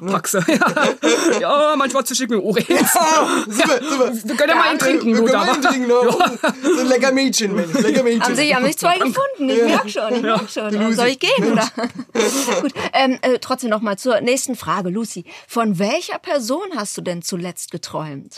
Praxe, 0.07 0.45
ja. 0.49 1.41
ja, 1.41 1.75
manchmal 1.77 2.05
zische 2.07 2.25
ich 2.25 2.31
mir 2.31 2.41
Ohren. 2.43 2.65
Ah, 2.95 3.27
super, 3.49 3.79
super. 3.83 4.13
Wir 4.25 4.37
können 4.37 4.49
ja 4.51 4.55
mal 4.55 4.69
einen 4.71 4.79
trinken, 4.79 5.07
Wir 5.15 5.21
Lothar. 5.21 5.45
können 5.47 5.51
einen 5.51 5.63
trinken, 5.63 5.89
ne? 5.89 6.73
So 6.75 6.81
ein 6.81 6.87
lecker 6.87 7.13
Mädchen, 7.13 7.55
Mensch, 7.55 7.73
lecker 7.75 8.03
Mädchen. 8.03 8.23
Haben 8.23 8.35
sich, 8.37 8.55
haben 8.55 8.65
sich 8.65 8.79
zwei 8.79 8.99
gefunden, 8.99 9.49
ich 9.49 9.65
merk 9.65 9.91
schon, 9.91 10.15
ich 10.15 10.23
merk 10.23 10.49
schon. 10.51 10.95
Soll 10.95 11.09
ich 11.09 11.19
gehen, 11.19 11.53
oder? 11.53 11.69
Gut, 12.63 12.73
ähm, 12.93 13.19
äh, 13.23 13.39
trotzdem 13.41 13.71
noch 13.71 13.81
mal 13.81 13.99
zur 13.99 14.21
nächsten 14.21 14.55
Frage, 14.55 14.89
Lucy. 14.91 15.25
Von 15.49 15.79
welcher 15.79 16.19
Person 16.19 16.67
hast 16.77 16.97
du 16.97 17.01
denn 17.03 17.23
zuletzt 17.23 17.71
geträumt? 17.73 18.37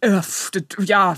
Äh, 0.00 0.20
ja, 0.84 1.16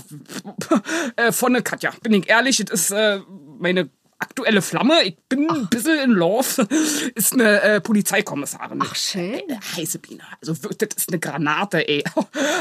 äh, 1.15 1.31
von 1.31 1.53
der 1.53 1.61
Katja, 1.61 1.91
bin 2.01 2.13
ich 2.13 2.29
ehrlich, 2.29 2.57
das 2.65 2.81
ist 2.81 2.91
äh, 2.91 3.19
meine 3.59 3.89
aktuelle 4.19 4.61
Flamme. 4.61 5.01
Ich 5.03 5.17
bin 5.29 5.49
ein 5.49 5.67
bisschen 5.69 5.97
in 5.99 6.11
Love. 6.11 6.67
Ist 7.15 7.33
eine 7.33 7.61
äh, 7.61 7.81
Polizeikommissarin. 7.81 8.79
Ach, 8.83 8.95
schön. 8.95 9.39
Äh, 9.47 9.59
heiße 9.77 9.99
Biene. 9.99 10.23
Also 10.41 10.53
das 10.53 10.89
ist 10.95 11.09
eine 11.09 11.19
Granate, 11.19 11.87
ey. 11.87 12.03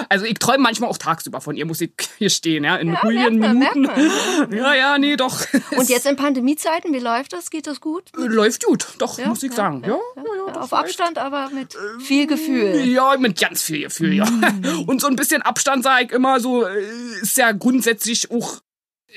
Also 0.09 0.25
ich 0.25 0.35
träume 0.35 0.62
manchmal 0.62 0.88
auch 0.88 0.97
tagsüber 0.97 1.40
von 1.40 1.57
ihr, 1.57 1.67
muss 1.67 1.81
ich 1.81 1.90
hier 2.17 2.31
stehen, 2.31 2.64
ja, 2.64 2.76
in 2.76 2.95
ruhigen 2.95 3.38
merkt 3.38 3.76
man, 3.76 3.97
Minuten. 3.97 4.52
Ja, 4.57 4.75
ja, 4.75 4.99
nee, 4.99 5.17
doch. 5.17 5.40
Und 5.76 5.88
jetzt 5.88 6.07
in 6.07 6.17
Pandemiezeiten, 6.17 6.95
wie 6.95 6.99
läuft 6.99 7.33
das? 7.33 7.50
Geht 7.50 7.67
das 7.67 7.81
gut? 7.81 8.05
Läuft 8.14 8.64
gut, 8.64 8.87
doch, 8.99 9.19
Ja, 9.19 9.28
muss 9.28 9.43
ich 9.43 9.50
ja, 9.50 9.57
sagen. 9.57 9.83
Ja, 9.85 9.99
ja, 10.17 10.61
Auf 10.61 10.73
Abstand, 10.73 11.19
aber 11.19 11.50
mit 11.50 11.76
viel 12.00 12.26
Gefühl. 12.26 12.87
Ja, 12.87 13.17
mit 13.19 13.38
ganz 13.38 13.62
viel 13.62 13.83
Gefühl, 13.83 14.14
ja. 14.14 14.28
Und 14.87 15.00
so 15.00 15.09
ein 15.09 15.17
bisschen 15.17 15.43
Abstand, 15.43 15.83
sage 15.83 16.07
ich 16.07 16.12
immer, 16.12 16.40
so 16.40 16.64
äh, 16.64 16.81
ist 17.21 17.37
ja 17.37 17.52
grundsätzlich 17.52 18.31
auch 18.31 18.61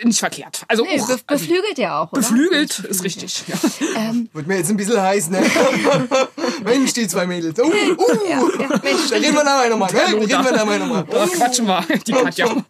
nicht 0.03 0.19
verkehrt. 0.19 0.63
Also 0.67 0.83
Nee, 0.83 1.00
auch 1.01 1.07
be 1.07 1.19
beflügelt 1.27 1.77
ja 1.77 2.00
auch, 2.00 2.12
oder? 2.12 2.21
beflügelt 2.21 2.79
ist 2.79 3.03
richtig. 3.03 3.43
Ja. 3.48 4.13
Wird 4.33 4.48
mir 4.48 4.57
jetzt 4.57 4.69
ein 4.69 4.77
bisschen 4.77 5.01
heiß, 5.01 5.29
ne? 5.29 5.41
Mensch, 6.63 6.93
die 6.93 7.07
zwei 7.07 7.27
Mädels. 7.27 7.60
Uh, 7.60 7.63
uh. 7.65 7.71
Ja, 8.27 8.39
ja. 8.39 8.79
Mensch, 8.83 9.10
Da 9.10 9.15
reden 9.17 9.36
wir 9.36 9.43
nachher 9.43 9.69
nochmal, 9.69 9.91
ne? 9.93 10.00
Reden 10.07 10.29
wir 10.29 10.51
nachher 10.51 10.79
nochmal. 10.79 11.05
Da 11.10 11.27
quatschen 11.27 11.67
wir, 11.67 11.86
die 12.07 12.12
Katja. 12.12 12.63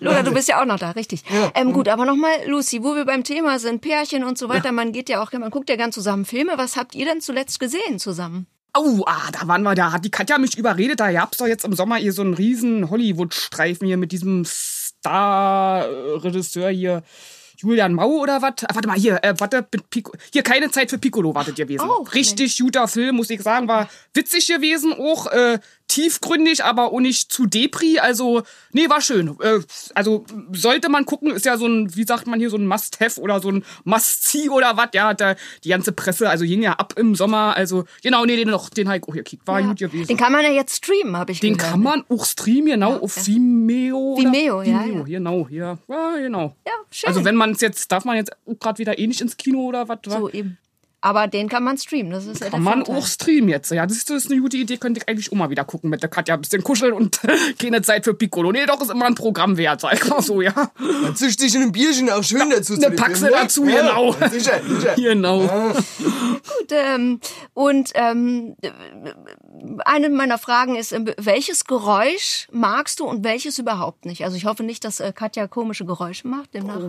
Lola, 0.00 0.22
du 0.22 0.32
bist 0.32 0.48
ja 0.48 0.60
auch 0.60 0.66
noch 0.66 0.78
da, 0.78 0.92
richtig. 0.92 1.24
Ähm, 1.54 1.72
gut, 1.72 1.88
aber 1.88 2.04
nochmal, 2.04 2.32
Lucy, 2.46 2.82
wo 2.82 2.94
wir 2.94 3.04
beim 3.04 3.24
Thema 3.24 3.58
sind, 3.58 3.80
Pärchen 3.80 4.24
und 4.24 4.38
so 4.38 4.48
weiter, 4.48 4.72
man 4.72 4.92
geht 4.92 5.08
ja 5.08 5.22
auch, 5.22 5.32
man 5.32 5.50
guckt 5.50 5.68
ja 5.68 5.76
gern 5.76 5.92
zusammen 5.92 6.24
Filme. 6.24 6.52
Was 6.56 6.76
habt 6.76 6.94
ihr 6.94 7.04
denn 7.04 7.20
zuletzt 7.20 7.60
gesehen 7.60 7.98
zusammen? 7.98 8.46
Oh, 8.76 9.02
ah, 9.06 9.30
da 9.32 9.48
waren 9.48 9.62
wir, 9.62 9.74
da 9.74 9.92
hat 9.92 10.04
die 10.04 10.10
Katja 10.10 10.38
mich 10.38 10.56
überredet, 10.56 11.00
da 11.00 11.10
gab's 11.10 11.38
doch 11.38 11.46
jetzt 11.46 11.64
im 11.64 11.72
Sommer 11.72 11.96
hier 11.96 12.12
so 12.12 12.22
einen 12.22 12.34
riesen 12.34 12.90
Hollywood-Streifen 12.90 13.86
hier 13.86 13.96
mit 13.96 14.12
diesem 14.12 14.44
Star-Regisseur 15.00 16.70
hier. 16.70 17.02
Julian 17.60 17.92
Mau 17.92 18.20
oder 18.20 18.40
was? 18.40 18.54
Ah, 18.64 18.74
warte 18.74 18.86
mal, 18.86 18.96
hier, 18.96 19.18
äh, 19.22 19.34
warte, 19.36 19.66
mit 19.72 19.90
Pico. 19.90 20.12
Hier, 20.32 20.42
keine 20.44 20.70
Zeit 20.70 20.90
für 20.90 20.98
Piccolo 20.98 21.34
wartet 21.34 21.56
gewesen. 21.56 21.88
Oh, 21.88 22.02
Richtig 22.14 22.56
guter 22.56 22.86
Film, 22.86 23.16
muss 23.16 23.30
ich 23.30 23.42
sagen. 23.42 23.66
War 23.66 23.88
witzig 24.14 24.46
gewesen, 24.46 24.92
auch 24.92 25.26
äh, 25.26 25.58
tiefgründig, 25.88 26.64
aber 26.64 26.92
auch 26.92 27.00
nicht 27.00 27.32
zu 27.32 27.46
Depri. 27.46 27.98
Also, 27.98 28.42
nee, 28.72 28.88
war 28.88 29.00
schön. 29.00 29.36
Äh, 29.40 29.60
also, 29.94 30.24
sollte 30.52 30.88
man 30.88 31.04
gucken, 31.06 31.30
ist 31.32 31.44
ja 31.46 31.56
so 31.56 31.66
ein, 31.66 31.94
wie 31.96 32.04
sagt 32.04 32.26
man 32.26 32.38
hier, 32.38 32.50
so 32.50 32.56
ein 32.56 32.66
Must-Have 32.66 33.20
oder 33.20 33.40
so 33.40 33.50
ein 33.50 33.64
Must-See 33.84 34.48
oder 34.50 34.76
was. 34.76 34.90
Ja, 34.94 35.14
da, 35.14 35.34
die 35.64 35.70
ganze 35.70 35.92
Presse, 35.92 36.28
also 36.30 36.44
ging 36.44 36.62
ja 36.62 36.72
ab 36.74 36.94
im 36.96 37.14
Sommer. 37.14 37.56
Also, 37.56 37.84
genau, 38.02 38.24
nee, 38.24 38.36
den 38.36 38.48
noch, 38.48 38.68
den 38.70 38.88
auch 38.88 38.92
hier 38.92 39.22
gekickt. 39.22 39.46
War 39.46 39.62
gut 39.62 39.78
gewesen. 39.78 40.06
Den 40.08 40.16
kann 40.16 40.32
man 40.32 40.42
ja 40.44 40.50
jetzt 40.50 40.76
streamen, 40.76 41.16
habe 41.16 41.32
ich 41.32 41.40
Den 41.40 41.56
gehört. 41.56 41.72
kann 41.72 41.82
man 41.82 42.04
auch 42.08 42.24
streamen, 42.24 42.66
genau, 42.66 42.98
auf 42.98 43.26
Vimeo. 43.26 44.14
oder- 44.14 44.24
Vimeo, 44.32 44.62
ja, 44.62 44.84
Vimeo, 44.84 44.98
ja. 44.98 45.18
genau, 45.18 45.48
hier. 45.48 45.78
Ja, 45.88 46.16
genau. 46.16 46.54
Ja, 46.66 46.72
schön. 46.90 47.08
Also 47.08 47.24
wenn 47.24 47.34
man 47.36 47.52
es 47.52 47.60
jetzt, 47.60 47.90
darf 47.90 48.04
man 48.04 48.16
jetzt 48.16 48.32
gerade 48.60 48.78
wieder 48.78 48.98
eh 48.98 49.06
nicht 49.06 49.20
ins 49.20 49.36
Kino 49.36 49.60
oder 49.66 49.88
was? 49.88 49.98
so 50.04 50.28
eben. 50.30 50.58
Aber 51.00 51.28
den 51.28 51.48
kann 51.48 51.62
man 51.62 51.78
streamen, 51.78 52.10
das 52.10 52.26
ist 52.26 52.40
ja 52.40 52.46
der 52.46 52.50
Kann 52.50 52.62
man 52.64 52.84
Vorteil. 52.84 52.96
auch 52.96 53.06
streamen 53.06 53.48
jetzt. 53.48 53.70
Ja, 53.70 53.86
das 53.86 53.98
ist, 53.98 54.10
das 54.10 54.24
ist 54.24 54.32
eine 54.32 54.40
gute 54.40 54.56
Idee, 54.56 54.78
könnte 54.78 55.00
ich 55.00 55.08
eigentlich 55.08 55.30
auch 55.30 55.36
mal 55.36 55.48
wieder 55.48 55.64
gucken 55.64 55.90
mit 55.90 56.02
der 56.02 56.10
Katja. 56.10 56.34
Ein 56.34 56.40
bisschen 56.40 56.64
kuscheln 56.64 56.92
und 56.92 57.20
keine 57.60 57.82
Zeit 57.82 58.04
für 58.04 58.14
Piccolo. 58.14 58.50
Nee, 58.50 58.66
doch, 58.66 58.80
ist 58.80 58.90
immer 58.90 59.06
ein 59.06 59.14
Programm 59.14 59.56
wert, 59.56 59.80
sag 59.80 59.94
ich 59.94 60.08
mal 60.08 60.20
so, 60.22 60.42
ja. 60.42 60.52
Dann 60.78 61.14
zischt 61.14 61.40
dich 61.40 61.56
ein 61.56 61.70
Bierchen 61.70 62.10
auch 62.10 62.24
schön 62.24 62.50
dazu. 62.50 62.76
zu 62.76 62.84
Eine 62.84 62.96
Paxe 62.96 63.26
ne? 63.26 63.30
dazu, 63.30 63.62
genau. 63.62 64.12
Sicher, 64.28 64.60
sicher. 64.66 64.94
Genau. 65.08 65.40
Gut, 65.40 66.70
ähm, 66.70 67.20
und 67.54 67.90
ähm, 67.94 68.56
eine 69.84 70.08
meiner 70.10 70.38
Fragen 70.38 70.76
ist, 70.76 70.92
ähm, 70.92 71.08
welches 71.16 71.64
Geräusch 71.64 72.48
magst 72.50 73.00
du 73.00 73.04
und 73.04 73.24
welches 73.24 73.58
überhaupt 73.58 74.04
nicht? 74.04 74.24
Also 74.24 74.36
ich 74.36 74.44
hoffe 74.46 74.64
nicht, 74.64 74.84
dass 74.84 75.00
äh, 75.00 75.12
Katja 75.12 75.46
komische 75.46 75.84
Geräusche 75.84 76.26
macht. 76.26 76.54
Demnach. 76.54 76.80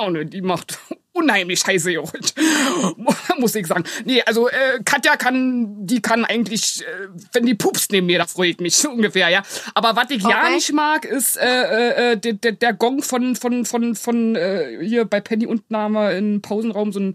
Oh, 0.00 0.10
ne, 0.10 0.24
die 0.26 0.40
macht 0.40 0.78
unheimlich 1.18 1.64
heiße 1.66 1.90
Joghurt. 1.90 2.34
Muss 3.38 3.54
ich 3.54 3.66
sagen. 3.66 3.84
Nee, 4.04 4.22
also 4.22 4.48
äh, 4.48 4.80
Katja 4.84 5.16
kann, 5.16 5.86
die 5.86 6.00
kann 6.02 6.24
eigentlich, 6.24 6.82
äh, 6.82 7.08
wenn 7.32 7.46
die 7.46 7.54
pupst 7.54 7.92
neben 7.92 8.06
mir, 8.06 8.18
da 8.18 8.26
freue 8.26 8.50
ich 8.50 8.58
mich 8.58 8.76
so 8.76 8.90
ungefähr, 8.98 9.28
ja. 9.28 9.42
Aber 9.74 9.96
was 9.96 10.10
ich 10.10 10.22
ja 10.22 10.40
Okay. 10.42 10.54
nicht 10.54 10.72
mag, 10.72 11.04
ist 11.04 11.36
äh, 11.36 12.12
äh, 12.12 12.16
der, 12.16 12.32
der, 12.34 12.52
der 12.52 12.72
Gong 12.74 13.02
von, 13.02 13.36
von, 13.36 13.64
von, 13.64 13.94
von 13.94 14.34
äh, 14.36 14.78
hier 14.84 15.04
bei 15.04 15.20
Penny 15.20 15.46
wir 15.92 16.12
im 16.16 16.40
Pausenraum 16.42 16.92
so 16.92 17.00
ein 17.00 17.14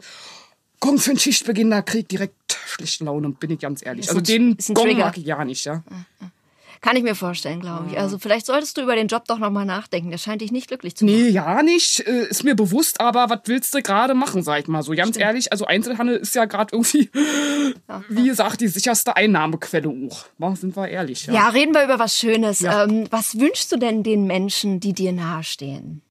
Gong 0.80 0.98
für 1.00 1.12
den 1.12 1.20
Schichtbeginn, 1.20 1.70
da 1.72 1.82
krieg 1.82 2.02
ich 2.02 2.08
direkt 2.10 2.34
schlechte 2.68 3.06
Laune, 3.06 3.30
bin 3.30 3.52
ich 3.52 3.60
ganz 3.60 3.86
ehrlich. 3.86 4.06
Ist 4.06 4.10
Also 4.10 4.20
ein- 4.20 4.58
den 4.58 4.58
Gong 4.74 4.98
mag 4.98 5.18
ich 5.18 5.26
ja 5.26 5.44
nicht, 5.46 5.64
ja. 5.66 5.82
Kann 6.84 6.98
ich 6.98 7.04
mir 7.04 7.16
vorstellen, 7.16 7.62
glaube 7.62 7.86
ich. 7.90 7.98
Also 7.98 8.20
vielleicht 8.20 8.46
solltest 8.46 8.76
du 8.76 8.82
über 8.82 8.98
den 8.98 9.08
Job 9.08 9.24
doch 9.26 9.40
nochmal 9.40 9.66
nachdenken. 9.66 10.12
Der 10.12 10.18
scheint 10.18 10.42
dich 10.42 10.52
nicht 10.52 10.68
glücklich 10.68 10.98
zu 10.98 11.06
machen. 11.06 11.16
Nee, 11.16 11.30
ja 11.30 11.64
nicht. 11.64 12.02
Äh, 12.02 12.26
Ist 12.26 12.44
mir 12.44 12.56
bewusst, 12.56 13.00
aber 13.00 13.30
was 13.30 13.40
willst 13.46 13.74
du 13.74 13.82
gerade 13.82 14.14
machen, 14.14 14.44
sag 14.44 14.60
ich 14.60 14.68
mal 14.68 14.84
so. 14.84 14.92
Ganz 14.92 15.18
ehrlich, 15.18 15.54
also 15.54 15.66
Einzelhandel 15.66 16.18
ist 16.18 16.36
ja 16.36 16.44
gerade 16.44 16.76
irgendwie, 16.76 17.10
wie 18.10 18.28
gesagt, 18.28 18.60
die 18.60 18.68
sicherste 18.68 19.16
Einnahmequelle 19.16 19.88
auch. 19.88 20.26
Mal, 20.38 20.58
Sind 20.58 20.76
wir 20.76 20.90
ehrlich, 20.90 21.26
ja. 21.28 21.34
Ja, 21.34 21.50
reden 21.50 21.74
wir 21.74 21.86
über 21.86 22.00
was 22.00 22.20
Schönes. 22.20 22.60
Ja. 22.60 22.84
Ähm, 22.84 23.08
was 23.10 23.40
wünschst 23.40 23.72
du 23.72 23.78
denn 23.78 24.04
den 24.04 24.28
Menschen, 24.28 24.82
die 24.82 24.92
dir 24.92 25.14
nahestehen? 25.14 26.02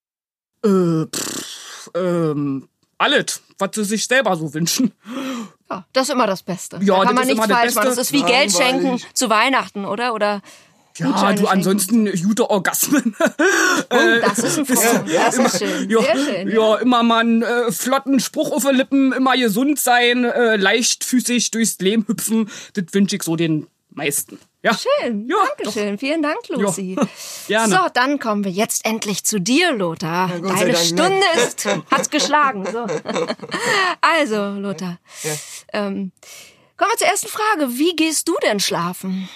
Äh, 0.64 1.04
pff, 1.14 1.90
ähm, 1.94 2.66
alles, 2.96 3.42
was 3.58 3.72
sie 3.74 3.84
sich 3.84 4.06
selber 4.06 4.36
so 4.36 4.54
wünschen. 4.54 4.92
Ja, 5.72 5.84
das 5.92 6.08
ist 6.08 6.14
immer 6.14 6.26
das 6.26 6.42
Beste. 6.42 6.78
Ja, 6.82 6.98
da 6.98 7.04
kann 7.04 7.06
das 7.06 7.14
man 7.14 7.28
ist 7.28 7.34
nichts 7.36 7.46
falsch 7.52 7.74
machen. 7.74 7.86
Das 7.86 7.98
ist 7.98 8.12
wie 8.12 8.22
Geld 8.22 8.52
schenken 8.52 9.00
zu 9.14 9.30
Weihnachten, 9.30 9.84
oder? 9.84 10.12
Oder 10.14 10.42
Ja, 10.98 11.06
Gutscheine 11.06 11.40
du 11.40 11.46
ansonsten 11.46 12.10
gute 12.22 12.50
Orgasmen. 12.50 13.16
Oh, 13.94 13.96
das 14.22 14.38
ist 14.38 14.58
ein 14.58 14.66
Vorteil. 14.66 15.04
Das 15.06 15.36
ist 15.38 15.58
schön. 15.58 15.90
ja, 15.90 16.02
Sehr 16.02 16.16
schön. 16.16 16.48
ja, 16.50 16.76
immer 16.76 17.02
mal 17.02 17.20
einen 17.20 17.42
äh, 17.42 17.70
flotten 17.72 18.20
Spruch 18.20 18.52
auf 18.52 18.64
den 18.64 18.76
Lippen, 18.76 19.12
immer 19.12 19.36
gesund 19.36 19.78
sein, 19.78 20.24
äh, 20.24 20.56
leichtfüßig 20.56 21.50
durchs 21.50 21.78
Leben 21.78 22.06
hüpfen. 22.06 22.50
Das 22.74 22.84
wünsche 22.92 23.16
ich 23.16 23.22
so 23.22 23.36
den 23.36 23.66
meisten. 23.90 24.38
Ja. 24.62 24.78
Schön. 24.78 25.28
Ja, 25.28 25.36
Dankeschön. 25.56 25.98
Vielen 25.98 26.22
Dank, 26.22 26.48
Lucy. 26.48 26.96
Gerne. 27.48 27.74
So, 27.74 27.78
dann 27.92 28.20
kommen 28.20 28.44
wir 28.44 28.52
jetzt 28.52 28.84
endlich 28.84 29.24
zu 29.24 29.40
dir, 29.40 29.72
Lothar. 29.72 30.28
Sei 30.28 30.38
Deine 30.38 30.50
Dank, 30.50 30.66
ne? 30.66 30.76
Stunde 30.76 31.26
ist, 31.36 31.66
hat 31.90 32.10
geschlagen. 32.10 32.64
So. 32.70 32.86
Also, 34.00 34.50
Lothar. 34.60 34.98
Ähm, 35.72 36.12
kommen 36.76 36.90
wir 36.92 36.98
zur 36.98 37.08
ersten 37.08 37.28
Frage. 37.28 37.76
Wie 37.76 37.96
gehst 37.96 38.28
du 38.28 38.34
denn 38.44 38.60
schlafen? 38.60 39.28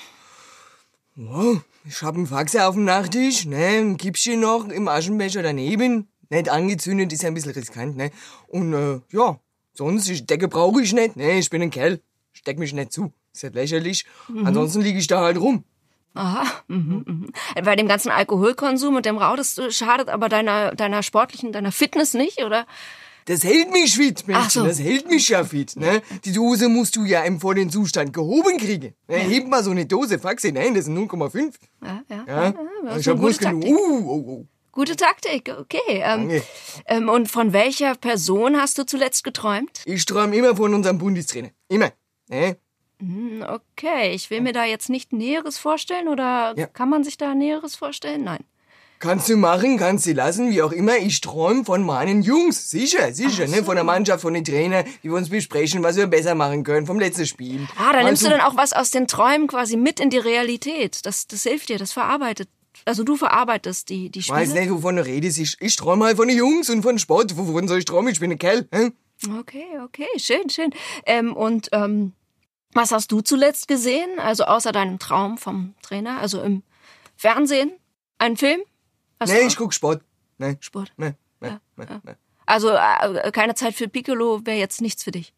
Wow, 1.16 1.62
ich 1.84 2.02
hab 2.02 2.14
einen 2.14 2.26
Faxe 2.26 2.66
auf 2.66 2.74
dem 2.74 2.84
Nachttisch, 2.84 3.46
ne, 3.46 3.78
ein 3.78 3.96
Kippchen 3.96 4.40
noch 4.40 4.68
im 4.68 4.86
Aschenbecher 4.86 5.42
daneben. 5.42 6.08
Nicht 6.28 6.48
angezündet, 6.48 7.12
ist 7.12 7.22
ja 7.22 7.28
ein 7.28 7.34
bisschen 7.34 7.52
riskant, 7.52 7.96
ne. 7.96 8.10
Und, 8.48 8.74
äh, 8.74 9.00
ja, 9.10 9.40
sonst, 9.72 10.08
ich 10.08 10.26
Decke 10.26 10.48
brauche 10.48 10.82
ich 10.82 10.92
nicht, 10.92 11.16
ne, 11.16 11.38
ich 11.38 11.48
bin 11.48 11.62
ein 11.62 11.70
Kerl. 11.70 12.00
Steck 12.32 12.58
mich 12.58 12.72
nicht 12.74 12.92
zu. 12.92 13.12
Ist 13.36 13.42
ja 13.42 13.50
lächerlich. 13.50 14.06
Ansonsten 14.44 14.80
liege 14.80 14.98
ich 14.98 15.08
da 15.08 15.20
halt 15.20 15.36
rum. 15.36 15.62
Aha. 16.14 16.46
Mhm, 16.68 17.04
mhm. 17.06 17.32
Bei 17.62 17.76
dem 17.76 17.86
ganzen 17.86 18.10
Alkoholkonsum 18.10 18.96
und 18.96 19.04
dem 19.04 19.18
Rauch, 19.18 19.36
das 19.36 19.60
schadet 19.76 20.08
aber 20.08 20.30
deiner, 20.30 20.74
deiner 20.74 21.02
sportlichen, 21.02 21.52
deiner 21.52 21.70
Fitness 21.70 22.14
nicht, 22.14 22.42
oder? 22.42 22.66
Das 23.26 23.44
hält 23.44 23.70
mich 23.72 23.94
fit, 23.94 24.26
Mädchen. 24.26 24.48
so. 24.48 24.64
Das 24.64 24.80
hält 24.80 25.10
mich 25.10 25.28
ja 25.28 25.44
fit, 25.44 25.76
ne? 25.76 26.00
Die 26.24 26.32
Dose 26.32 26.70
musst 26.70 26.96
du 26.96 27.04
ja 27.04 27.24
im 27.24 27.38
vollen 27.38 27.68
Zustand 27.68 28.14
gehoben 28.14 28.56
kriegen. 28.56 28.94
Ne? 29.06 29.16
Heb 29.16 29.48
mal 29.48 29.62
so 29.62 29.72
eine 29.72 29.84
Dose 29.84 30.18
Faxe, 30.18 30.50
nein, 30.50 30.72
das 30.72 30.86
sind 30.86 30.96
0,5. 30.96 31.52
Ja, 31.84 32.02
ja. 32.08 32.24
Ja? 32.26 32.54
das 32.84 32.96
ist 32.96 33.00
ich 33.02 33.08
hab 33.08 33.16
gute 33.16 33.26
Muskeln. 33.28 33.60
Taktik. 33.60 33.76
Uh, 33.76 34.10
oh, 34.10 34.24
oh. 34.26 34.46
Gute 34.72 34.96
Taktik, 34.96 35.54
okay. 35.58 35.78
Ähm, 35.88 36.40
ähm, 36.86 37.08
und 37.10 37.30
von 37.30 37.52
welcher 37.52 37.96
Person 37.96 38.56
hast 38.56 38.78
du 38.78 38.86
zuletzt 38.86 39.24
geträumt? 39.24 39.82
Ich 39.84 40.06
träume 40.06 40.34
immer 40.34 40.56
von 40.56 40.72
unserem 40.72 40.96
Bundestrainer. 40.96 41.50
Immer. 41.68 41.92
Ne? 42.28 42.56
Hm, 43.00 43.44
Okay, 43.48 44.12
ich 44.14 44.30
will 44.30 44.40
mir 44.40 44.52
da 44.52 44.64
jetzt 44.64 44.88
nicht 44.88 45.12
Näheres 45.12 45.58
vorstellen 45.58 46.08
oder 46.08 46.54
Ja. 46.56 46.66
kann 46.66 46.88
man 46.88 47.04
sich 47.04 47.18
da 47.18 47.34
Näheres 47.34 47.76
vorstellen? 47.76 48.24
Nein. 48.24 48.44
Kannst 48.98 49.28
du 49.28 49.36
machen, 49.36 49.76
kannst 49.76 50.06
du 50.06 50.12
lassen, 50.14 50.50
wie 50.50 50.62
auch 50.62 50.72
immer. 50.72 50.96
Ich 50.96 51.20
träume 51.20 51.66
von 51.66 51.82
meinen 51.84 52.22
Jungs. 52.22 52.70
Sicher, 52.70 53.12
sicher, 53.12 53.46
ne? 53.46 53.62
Von 53.62 53.74
der 53.74 53.84
Mannschaft, 53.84 54.22
von 54.22 54.32
den 54.32 54.42
Trainern, 54.42 54.86
wie 55.02 55.10
wir 55.10 55.16
uns 55.16 55.28
besprechen, 55.28 55.82
was 55.82 55.96
wir 55.96 56.06
besser 56.06 56.34
machen 56.34 56.64
können 56.64 56.86
vom 56.86 56.98
letzten 56.98 57.26
Spiel. 57.26 57.66
Ah, 57.78 57.92
da 57.92 58.02
nimmst 58.02 58.24
du 58.24 58.30
dann 58.30 58.40
auch 58.40 58.56
was 58.56 58.72
aus 58.72 58.90
den 58.90 59.06
Träumen 59.06 59.48
quasi 59.48 59.76
mit 59.76 60.00
in 60.00 60.08
die 60.08 60.16
Realität. 60.16 61.04
Das, 61.04 61.26
das 61.26 61.42
hilft 61.42 61.68
dir, 61.68 61.76
das 61.76 61.92
verarbeitet 61.92 62.48
Also 62.86 63.04
du 63.04 63.16
verarbeitest 63.16 63.90
die, 63.90 64.08
die 64.08 64.22
Spiele? 64.22 64.38
Weiß 64.38 64.54
nicht, 64.54 64.70
wovon 64.70 64.96
du 64.96 65.04
redest. 65.04 65.38
Ich, 65.38 65.58
ich 65.60 65.76
träume 65.76 66.06
halt 66.06 66.16
von 66.16 66.28
den 66.28 66.38
Jungs 66.38 66.70
und 66.70 66.82
von 66.82 66.98
Sport. 66.98 67.36
Wovon 67.36 67.68
soll 67.68 67.80
ich 67.80 67.84
träumen? 67.84 68.10
Ich 68.10 68.20
bin 68.20 68.32
ein 68.32 68.38
Kerl. 68.38 68.66
Hä? 68.72 68.92
Okay, 69.40 69.66
okay, 69.84 70.06
schön, 70.16 70.48
schön. 70.48 70.70
Ähm, 71.04 71.36
und 71.36 71.68
ähm, 71.72 72.12
was 72.76 72.92
hast 72.92 73.10
du 73.12 73.20
zuletzt 73.20 73.68
gesehen? 73.68 74.18
Also 74.20 74.44
außer 74.44 74.72
deinem 74.72 74.98
Traum 74.98 75.38
vom 75.38 75.74
Trainer? 75.82 76.18
Also 76.20 76.42
im 76.42 76.62
Fernsehen? 77.16 77.72
Einen 78.18 78.36
Film? 78.36 78.60
Hast 79.18 79.32
Nee, 79.32 79.46
ich 79.46 79.56
guck 79.56 79.72
Sport. 79.74 80.02
Nee, 80.38 80.56
Sport? 80.60 80.92
nee, 80.96 81.14
nee, 81.40 81.48
Ja, 81.48 81.60
nee, 81.76 81.86
ja. 81.88 82.00
nee. 82.04 82.14
Also 82.44 82.70
äh, 82.70 83.30
keine 83.32 83.54
Zeit 83.54 83.74
für 83.74 83.88
Piccolo 83.88 84.44
wäre 84.46 84.58
jetzt 84.58 84.80
nichts 84.80 85.02
für 85.02 85.10
dich. 85.10 85.34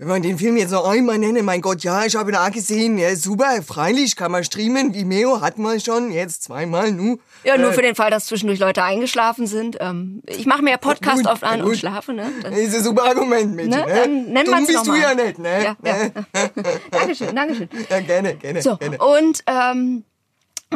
Wenn 0.00 0.08
man 0.08 0.22
den 0.22 0.38
Film 0.38 0.56
jetzt 0.56 0.70
noch 0.70 0.88
einmal 0.88 1.18
nennen, 1.18 1.44
mein 1.44 1.60
Gott, 1.60 1.82
ja, 1.84 2.06
ich 2.06 2.16
habe 2.16 2.30
ihn 2.30 2.36
auch 2.36 2.50
gesehen. 2.50 2.96
Ja, 2.96 3.14
super, 3.14 3.60
freilich, 3.62 4.16
kann 4.16 4.32
man 4.32 4.42
streamen. 4.44 4.94
Vimeo 4.94 5.42
hatten 5.42 5.60
wir 5.60 5.78
schon, 5.78 6.10
jetzt 6.10 6.42
zweimal, 6.44 6.90
nu. 6.90 7.18
Ja, 7.44 7.58
nur 7.58 7.68
Äh, 7.68 7.74
für 7.74 7.82
den 7.82 7.94
Fall, 7.94 8.10
dass 8.10 8.24
zwischendurch 8.24 8.58
Leute 8.60 8.82
eingeschlafen 8.82 9.46
sind. 9.46 9.76
Ähm, 9.78 10.22
ich 10.26 10.46
mache 10.46 10.62
mir 10.62 10.70
ja 10.70 10.76
Podcast 10.78 11.18
gut, 11.18 11.26
oft 11.26 11.44
an 11.44 11.58
ja, 11.58 11.64
und 11.64 11.72
gut. 11.72 11.78
schlafe, 11.80 12.14
ne? 12.14 12.32
Das 12.42 12.56
ist 12.56 12.74
ein 12.76 12.82
super 12.82 13.04
Argument, 13.04 13.54
Mädchen. 13.54 13.72
Ne? 13.72 13.84
Ne? 13.86 13.94
Dann 13.94 14.24
nennen 14.32 14.44
Dumm 14.46 14.66
bist 14.66 14.86
du 14.86 14.94
ja 14.94 15.14
nicht, 15.14 15.38
ne? 15.38 15.64
ja, 15.64 15.76
ja. 15.84 16.10
Dankeschön, 16.90 17.36
Dankeschön. 17.36 17.68
ja, 17.90 18.00
gerne, 18.00 18.36
gerne, 18.36 18.62
So, 18.62 18.78
gerne. 18.78 18.96
und 18.96 19.44
ähm, 19.46 20.04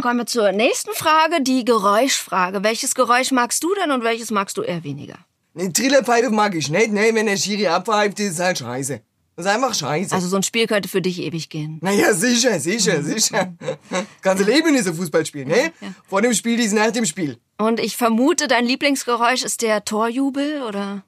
kommen 0.02 0.18
wir 0.18 0.26
zur 0.26 0.52
nächsten 0.52 0.92
Frage, 0.92 1.40
die 1.40 1.64
Geräuschfrage. 1.64 2.62
Welches 2.62 2.94
Geräusch 2.94 3.30
magst 3.30 3.64
du 3.64 3.74
denn 3.82 3.90
und 3.90 4.04
welches 4.04 4.30
magst 4.30 4.58
du 4.58 4.62
eher 4.62 4.84
weniger? 4.84 5.16
Ne, 5.54 5.72
Trillerpfeife 5.72 6.28
mag 6.28 6.54
ich 6.54 6.68
nicht, 6.68 6.92
ne? 6.92 7.08
Wenn 7.14 7.24
der 7.24 7.38
Schiri 7.38 7.68
abpfeift, 7.68 8.20
ist 8.20 8.34
es 8.34 8.40
halt 8.40 8.58
scheiße. 8.58 9.00
Das 9.36 9.46
ist 9.46 9.52
einfach 9.52 9.74
scheiße. 9.74 10.14
Also 10.14 10.28
so 10.28 10.36
ein 10.36 10.42
Spiel 10.44 10.66
könnte 10.66 10.88
für 10.88 11.02
dich 11.02 11.20
ewig 11.20 11.48
gehen. 11.48 11.78
naja, 11.82 12.14
sicher, 12.14 12.60
sicher, 12.60 13.02
sicher. 13.02 13.54
Ganze 14.22 14.44
Leben 14.44 14.74
ist 14.74 14.86
ein 14.86 14.94
Fußballspiel, 14.94 15.44
ne? 15.44 15.72
Vor 16.08 16.22
dem 16.22 16.32
Spiel 16.34 16.60
ist 16.60 16.72
nach 16.72 16.92
dem 16.92 17.04
Spiel. 17.04 17.38
Und 17.58 17.80
ich 17.80 17.96
vermute, 17.96 18.46
dein 18.46 18.64
Lieblingsgeräusch 18.64 19.42
ist 19.42 19.62
der 19.62 19.84
Torjubel, 19.84 20.62
oder? 20.62 21.02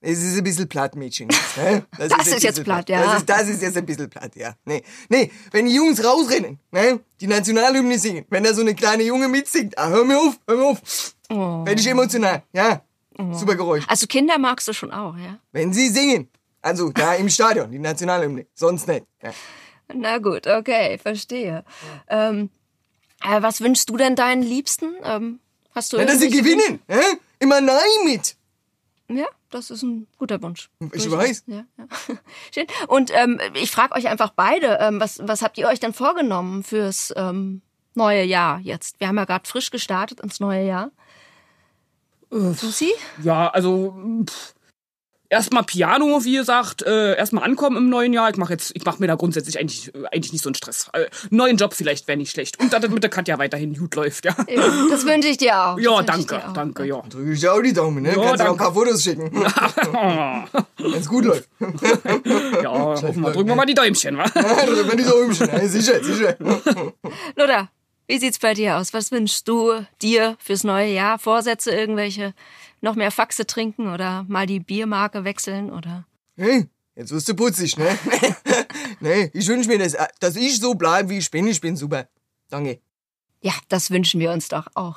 Es 0.00 0.20
ist 0.22 0.36
ein 0.36 0.44
bisschen 0.44 0.68
platt, 0.68 0.96
Mädchen. 0.96 1.28
ne? 1.56 1.86
Das 1.96 2.10
ein 2.10 2.20
ist 2.20 2.32
jetzt 2.32 2.42
bisschen 2.42 2.64
platt, 2.64 2.88
ja. 2.88 3.04
Das 3.04 3.18
ist, 3.18 3.28
das 3.28 3.48
ist 3.48 3.62
jetzt 3.62 3.76
ein 3.76 3.86
bisschen 3.86 4.10
platt, 4.10 4.34
ja. 4.34 4.54
Nee, 4.64 4.82
nee, 5.08 5.30
wenn 5.52 5.66
die 5.66 5.74
Jungs 5.74 6.02
rausrennen, 6.02 6.58
ne? 6.72 7.00
Die 7.20 7.26
Nationalhymne 7.26 7.98
singen, 7.98 8.24
wenn 8.30 8.42
da 8.42 8.52
so 8.52 8.62
eine 8.62 8.74
kleine 8.74 9.04
Junge 9.04 9.28
mitsingt, 9.28 9.78
ah, 9.78 9.88
hör 9.90 10.04
mir 10.04 10.18
auf, 10.18 10.38
hör 10.48 10.56
mir 10.56 10.64
auf. 10.64 11.14
Oh. 11.30 11.64
Werd 11.64 11.78
ich 11.78 11.86
emotional, 11.86 12.42
ja. 12.52 12.82
Super 13.32 13.54
Geräusch. 13.54 13.84
Also 13.86 14.06
Kinder 14.06 14.38
magst 14.38 14.66
du 14.66 14.72
schon 14.72 14.90
auch, 14.90 15.16
ja? 15.16 15.38
Wenn 15.52 15.72
sie 15.72 15.88
singen. 15.90 16.28
Also 16.62 16.90
da 16.90 17.14
im 17.14 17.28
Stadion, 17.28 17.70
die 17.70 17.78
Nationalhymne. 17.78 18.46
Sonst 18.54 18.86
nicht. 18.88 19.04
Ja. 19.22 19.32
Na 19.94 20.18
gut, 20.18 20.46
okay, 20.46 20.96
verstehe. 20.98 21.64
Ähm, 22.08 22.50
äh, 23.22 23.42
was 23.42 23.60
wünschst 23.60 23.90
du 23.90 23.96
denn 23.96 24.14
deinen 24.16 24.42
Liebsten? 24.42 24.94
Ähm, 25.02 25.40
hast 25.74 25.92
du 25.92 25.98
Ja, 25.98 26.04
dass 26.04 26.20
sie 26.20 26.30
gewinnen. 26.30 26.80
Hä? 26.88 27.00
Immer 27.40 27.60
Nein 27.60 27.78
mit. 28.04 28.36
Ja, 29.08 29.26
das 29.50 29.70
ist 29.70 29.82
ein 29.82 30.06
guter 30.16 30.40
Wunsch. 30.40 30.70
Ich 30.92 31.04
Durchaus. 31.04 31.12
weiß. 31.12 31.44
Ja, 31.48 31.64
ja. 31.76 31.86
Schön. 32.54 32.66
Und 32.86 33.10
ähm, 33.12 33.40
ich 33.54 33.70
frage 33.70 33.94
euch 33.94 34.08
einfach 34.08 34.30
beide, 34.30 34.78
ähm, 34.80 35.00
was, 35.00 35.20
was 35.22 35.42
habt 35.42 35.58
ihr 35.58 35.66
euch 35.66 35.80
denn 35.80 35.92
vorgenommen 35.92 36.62
fürs 36.62 37.12
ähm, 37.16 37.60
neue 37.94 38.22
Jahr 38.24 38.60
jetzt? 38.60 39.00
Wir 39.00 39.08
haben 39.08 39.16
ja 39.18 39.24
gerade 39.24 39.46
frisch 39.48 39.70
gestartet 39.70 40.20
ins 40.20 40.40
neue 40.40 40.64
Jahr. 40.64 40.90
Susi? 42.30 42.92
Ja, 43.22 43.48
also 43.50 43.94
pff, 44.24 44.54
erstmal 45.32 45.64
Piano, 45.64 46.24
wie 46.24 46.36
gesagt, 46.36 46.82
äh, 46.82 47.16
erstmal 47.16 47.44
ankommen 47.44 47.78
im 47.78 47.88
neuen 47.88 48.12
Jahr. 48.12 48.30
Ich 48.30 48.36
mache 48.36 48.52
jetzt, 48.52 48.72
ich 48.74 48.84
mache 48.84 48.98
mir 49.00 49.06
da 49.06 49.14
grundsätzlich 49.14 49.58
eigentlich, 49.58 49.90
eigentlich 50.12 50.32
nicht 50.32 50.42
so 50.42 50.50
einen 50.50 50.54
Stress. 50.54 50.88
Äh, 50.92 51.06
neuen 51.30 51.56
Job 51.56 51.72
vielleicht 51.74 52.06
wäre 52.06 52.18
nicht 52.18 52.30
schlecht. 52.30 52.60
Und 52.60 52.72
dass 52.72 52.82
das 52.82 52.90
mit 52.90 53.02
der 53.02 53.10
Katja 53.10 53.38
weiterhin 53.38 53.74
gut 53.74 53.94
läuft, 53.94 54.26
ja. 54.26 54.34
Das 54.90 55.06
wünsche 55.06 55.28
ich 55.28 55.38
dir 55.38 55.58
auch. 55.58 55.78
Ja, 55.78 56.02
danke, 56.02 56.36
dir 56.36 56.48
auch. 56.48 56.52
danke, 56.52 56.84
ja. 56.84 57.02
Drücke 57.08 57.32
ich 57.32 57.40
dir 57.40 57.52
auch 57.52 57.62
die 57.62 57.72
Daumen, 57.72 58.02
ne? 58.02 58.10
Ja, 58.10 58.22
Kannst 58.22 58.28
du 58.28 58.30
auch 58.30 58.52
ein 58.52 58.58
danke. 58.58 58.62
paar 58.62 58.74
Fotos 58.74 59.02
schicken. 59.02 59.32
Wenn's 60.92 61.08
gut 61.08 61.24
läuft. 61.24 61.48
Ja, 62.62 62.70
hoffen 62.70 63.22
wir, 63.22 63.32
drücken 63.32 63.48
wir 63.48 63.56
mal 63.56 63.66
die 63.66 63.74
Däumchen, 63.74 64.16
wa? 64.18 64.24
Ja, 64.34 64.66
drücken 64.66 64.90
wir 64.90 64.96
die 64.96 65.04
Däumchen. 65.04 65.48
Ja, 65.48 65.66
sicher, 65.66 66.02
sicher. 66.04 66.36
Lothar, 67.36 67.70
wie 68.06 68.18
sieht's 68.18 68.38
bei 68.38 68.52
dir 68.54 68.76
aus? 68.76 68.92
Was 68.92 69.10
wünschst 69.10 69.48
du 69.48 69.84
dir 70.02 70.36
fürs 70.38 70.64
neue 70.64 70.92
Jahr? 70.92 71.18
Vorsätze, 71.18 71.70
irgendwelche 71.70 72.34
noch 72.82 72.96
mehr 72.96 73.10
Faxe 73.10 73.46
trinken 73.46 73.88
oder 73.88 74.24
mal 74.28 74.46
die 74.46 74.60
Biermarke 74.60 75.24
wechseln 75.24 75.70
oder? 75.70 76.06
Hey, 76.36 76.68
jetzt 76.94 77.12
wirst 77.12 77.28
du 77.28 77.34
putzig, 77.34 77.78
ne? 77.78 77.98
nee, 79.00 79.30
ich 79.32 79.48
wünsche 79.48 79.68
mir, 79.68 79.78
dass, 79.78 79.96
dass 80.20 80.36
ich 80.36 80.60
so 80.60 80.74
bleibe, 80.74 81.08
wie 81.10 81.18
ich 81.18 81.30
bin. 81.30 81.46
Ich 81.46 81.60
bin 81.60 81.76
super. 81.76 82.08
Danke. 82.50 82.80
Ja, 83.42 83.52
das 83.68 83.90
wünschen 83.90 84.20
wir 84.20 84.30
uns 84.30 84.48
doch 84.48 84.66
auch. 84.74 84.96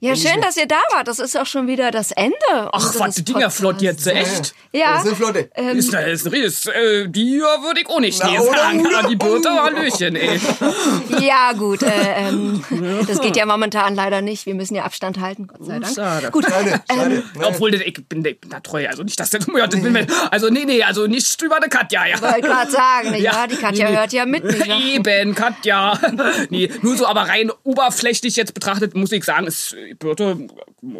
Ja, 0.00 0.16
schön, 0.16 0.40
dass 0.40 0.56
ihr 0.56 0.66
da 0.66 0.80
wart. 0.92 1.08
Das 1.08 1.18
ist 1.18 1.36
auch 1.36 1.46
schon 1.46 1.66
wieder 1.66 1.90
das 1.90 2.10
Ende. 2.10 2.34
Ach, 2.72 2.94
was, 2.98 3.14
die 3.16 3.24
Dinger 3.24 3.50
flott 3.50 3.82
jetzt, 3.82 4.06
echt? 4.06 4.54
Ja, 4.72 4.94
Das 4.94 5.04
ist 5.04 5.08
eine 5.08 5.16
Flotte. 5.16 5.38
Ist, 5.74 5.92
das 5.92 6.06
ist, 6.06 6.26
ist, 6.26 6.68
äh, 6.68 7.08
die 7.08 7.36
ja, 7.36 7.62
würde 7.62 7.80
ich 7.82 7.88
auch 7.88 8.00
nicht 8.00 8.24
nee 8.24 8.38
sagen. 8.38 8.86
Oder? 8.86 9.08
Die 9.08 9.16
Birte, 9.16 9.50
Hallöchen, 9.50 10.16
ey. 10.16 10.40
ja, 11.20 11.52
gut. 11.52 11.82
Äh, 11.82 12.28
ähm, 12.28 12.64
das 13.06 13.20
geht 13.20 13.36
ja 13.36 13.44
momentan 13.44 13.94
leider 13.94 14.22
nicht. 14.22 14.46
Wir 14.46 14.54
müssen 14.54 14.74
ja 14.74 14.84
Abstand 14.84 15.20
halten, 15.20 15.46
Gott 15.46 15.64
sei 15.64 15.78
Dank. 15.78 15.94
Schade. 15.94 16.30
Gut, 16.30 16.44
Schade, 16.44 16.82
schade. 16.90 17.14
Ähm, 17.14 17.22
Ne? 17.34 17.46
Obwohl, 17.46 17.74
ich 17.74 17.94
bin, 18.08 18.24
ich 18.24 18.40
bin 18.40 18.50
da 18.50 18.60
treu. 18.60 18.86
Also 18.88 19.02
nicht, 19.02 19.18
dass 19.18 19.30
der 19.30 19.40
ja, 19.56 19.66
das 19.66 19.82
will 19.82 19.90
mir, 19.90 20.06
Also 20.30 20.48
nee, 20.48 20.64
nee, 20.64 20.82
also 20.82 21.06
nicht 21.06 21.40
über 21.42 21.60
der 21.60 21.68
Katja, 21.68 22.06
ja. 22.06 22.20
wollte 22.20 22.40
gerade 22.40 22.70
sagen, 22.70 23.14
Ja, 23.22 23.32
wahr? 23.34 23.48
Die 23.48 23.56
Katja 23.56 23.84
nee, 23.86 23.92
nee. 23.92 23.98
hört 23.98 24.12
ja 24.12 24.26
mit. 24.26 24.44
Nicht? 24.44 24.68
Eben, 24.68 25.34
Katja. 25.34 25.98
nee, 26.50 26.70
nur 26.82 26.96
so 26.96 27.06
aber 27.06 27.22
rein 27.22 27.50
oberflächlich 27.82 28.36
jetzt 28.36 28.54
betrachtet, 28.54 28.94
muss 28.94 29.12
ich 29.12 29.24
sagen, 29.24 29.46
ist 29.46 29.74
Birte 29.98 30.48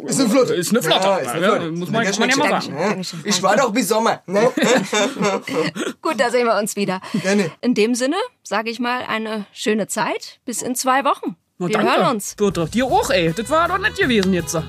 Ist 0.07 0.21
eine 0.21 0.29
Flotte. 0.29 0.55
Ist 0.55 0.71
eine 0.71 0.83
Flotte. 0.83 1.07
Ja, 1.07 1.16
ist 1.16 1.29
eine 1.29 1.42
Ja, 1.42 1.51
Flotte. 1.51 1.71
Muss 1.71 1.88
Ist 1.88 1.92
man, 1.92 2.07
muss 2.07 2.18
man 2.18 2.31
ja 2.31 2.37
mal 2.37 2.49
sagen. 2.61 2.77
Dankeschön. 2.77 3.21
Ich 3.25 3.42
war 3.42 3.57
doch 3.57 3.73
bis 3.73 3.88
Sommer, 3.88 4.23
ne? 4.27 4.51
Gut, 6.03 6.14
da 6.18 6.31
sehen 6.31 6.47
wir 6.47 6.59
uns 6.59 6.77
wieder. 6.77 7.01
Gerne. 7.14 7.51
In 7.61 7.75
dem 7.75 7.95
Sinne 7.95 8.16
sage 8.42 8.71
ich 8.71 8.79
mal 8.81 9.03
eine 9.09 9.47
schöne 9.53 9.87
Zeit. 9.87 10.40
Bis 10.45 10.62
in 10.62 10.75
zwei 10.75 11.05
Wochen. 11.05 11.37
Na, 11.59 11.68
Wir 11.68 11.79
danke, 11.79 11.92
hören 11.92 12.16
uns. 12.16 12.35
Birte, 12.35 12.66
dir 12.73 12.87
auch, 12.87 13.11
ey. 13.11 13.33
Das 13.37 13.49
war 13.51 13.68
doch 13.68 13.79
nett 13.79 13.97
gewesen 13.97 14.33
jetzt. 14.35 14.55
Ja. 14.55 14.62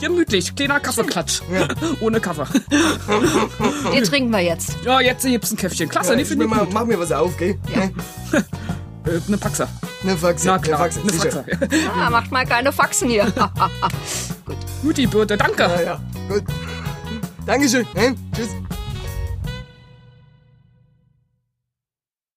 Gemütlich, 0.00 0.54
kleiner 0.54 0.78
Kaffeeklatsch. 0.78 1.40
Ohne 2.00 2.20
Kaffee. 2.20 2.46
Den 3.92 4.04
trinken 4.04 4.30
wir 4.30 4.38
jetzt. 4.40 4.76
Ja, 4.84 5.00
jetzt 5.00 5.24
gibt's 5.24 5.50
ein 5.50 5.56
Käffchen. 5.56 5.88
Klasse, 5.88 6.14
nee, 6.14 6.22
ich 6.22 6.28
finde 6.28 6.46
mir 6.46 6.52
ich 6.52 6.56
mal, 6.56 6.64
gut. 6.66 6.74
mach 6.74 6.84
mir 6.84 7.00
was 7.00 7.10
auf, 7.10 7.36
gell? 7.36 7.58
Ne? 7.74 7.92
Äh, 9.08 9.20
eine 9.26 9.38
Paxa. 9.38 9.68
Eine 10.02 10.16
Faxe. 10.16 10.46
Na 10.46 10.58
klar, 10.58 10.80
eine 10.80 10.90
Faxe, 10.90 11.00
eine. 11.00 11.12
Faxa. 11.12 11.44
Ah, 12.00 12.10
macht 12.10 12.30
mal 12.30 12.44
keine 12.44 12.72
Faxen 12.72 13.08
hier. 13.08 13.32
Guti, 14.82 15.06
Birte, 15.06 15.36
danke. 15.36 15.62
Ja, 15.62 15.80
ja, 15.80 16.00
gut. 16.28 16.44
Dankeschön. 17.46 17.86
Ne? 17.94 18.14
Tschüss. 18.34 18.50